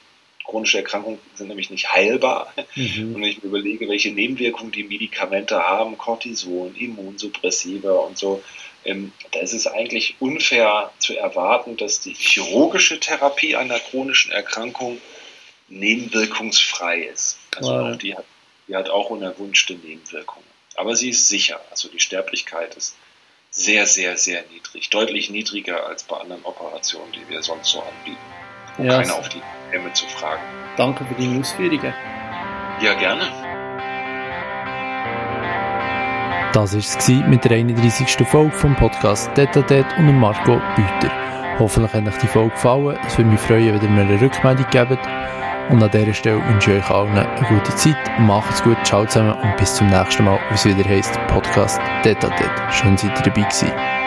Chronische 0.46 0.78
Erkrankungen 0.78 1.20
sind 1.34 1.48
nämlich 1.48 1.70
nicht 1.70 1.92
heilbar. 1.92 2.54
Mhm. 2.76 3.16
Und 3.16 3.24
ich 3.24 3.42
mir 3.42 3.50
überlege, 3.50 3.90
welche 3.90 4.12
Nebenwirkungen 4.12 4.72
die 4.72 4.84
Medikamente 4.84 5.60
haben, 5.60 5.98
Cortison, 5.98 6.76
Immunsuppressiva 6.76 7.92
und 7.92 8.18
so, 8.18 8.44
ähm, 8.86 9.12
da 9.32 9.40
ist 9.40 9.54
es 9.54 9.68
eigentlich 9.68 10.16
unfair 10.20 10.92
zu 11.00 11.18
erwarten, 11.18 11.78
dass 11.78 12.00
die 12.00 12.14
chirurgische 12.14 13.00
Therapie 13.00 13.56
einer 13.56 13.80
chronischen 13.80 14.32
Erkrankung 14.32 15.02
nebenwirkungsfrei 15.68 17.02
ist. 17.02 17.40
Also 17.56 17.72
wow. 17.72 17.98
die, 17.98 18.16
hat, 18.16 18.26
die 18.68 18.76
hat 18.76 18.90
auch 18.90 19.10
unerwünschte 19.10 19.74
Nebenwirkungen. 19.74 20.48
Aber 20.76 20.96
sie 20.96 21.10
ist 21.10 21.28
sicher. 21.28 21.60
Also 21.72 21.90
die 21.90 22.00
Sterblichkeit 22.00 22.76
ist 22.76 22.96
sehr, 23.52 23.86
sehr, 23.86 24.18
sehr 24.18 24.44
niedrig. 24.52 24.90
Deutlich 24.90 25.30
niedriger 25.30 25.86
als 25.88 26.04
bei 26.04 26.18
anderen 26.18 26.44
Operationen, 26.44 27.12
die 27.12 27.28
wir 27.30 27.42
sonst 27.42 27.70
so 27.70 27.82
anbieten. 27.82 28.18
Um 28.78 28.86
ja, 28.86 29.02
keiner 29.02 29.16
auf 29.16 29.30
die 29.30 29.42
Hemme 29.72 29.92
zu 29.94 30.06
fragen. 30.08 30.42
Danke 30.78 31.06
für 31.06 31.16
die 31.16 31.40
Ausführungen. 31.40 31.94
Ja, 32.82 32.94
gerne. 32.94 33.50
Das 36.54 36.74
war 36.74 36.80
es 36.80 37.08
mit 37.28 37.44
der 37.44 37.52
31. 37.52 38.28
Folge 38.28 38.52
vom 38.52 38.76
Podcast 38.76 39.30
Detatet 39.38 39.86
und 39.98 40.18
Marco 40.20 40.60
Büter. 40.76 41.12
Hoffentlich 41.60 41.94
hat 41.94 42.08
euch 42.08 42.18
die 42.18 42.28
Folge 42.28 42.52
gefallen. 42.52 42.98
Es 43.06 43.18
würde 43.18 43.32
mich 43.32 43.40
freuen, 43.40 43.76
wenn 43.76 43.84
ihr 43.84 43.90
mir 43.90 44.02
eine 44.02 44.22
Rückmeldung 44.22 44.66
gebt. 44.72 45.06
Und 45.70 45.84
an 45.84 45.92
dieser 45.92 46.14
Stelle 46.14 46.44
wünsche 46.48 46.74
ich 46.74 46.84
euch 46.84 46.90
allen 46.90 47.18
eine 47.18 47.48
gute 47.48 47.76
Zeit. 47.76 47.96
Macht's 48.20 48.64
gut, 48.64 48.78
ciao 48.84 49.06
zusammen 49.06 49.34
und 49.34 49.58
bis 49.58 49.76
zum 49.76 49.88
nächsten 49.88 50.26
Mal, 50.26 50.40
wie 50.50 50.56
es 50.56 50.66
wieder 50.66 50.84
heisst, 50.84 51.20
Podcast 51.28 51.80
Detatet. 52.04 52.50
Schön 52.72 52.98
seid 52.98 53.18
ihr 53.18 53.24
dabei 53.24 53.42
gewesen. 53.42 53.99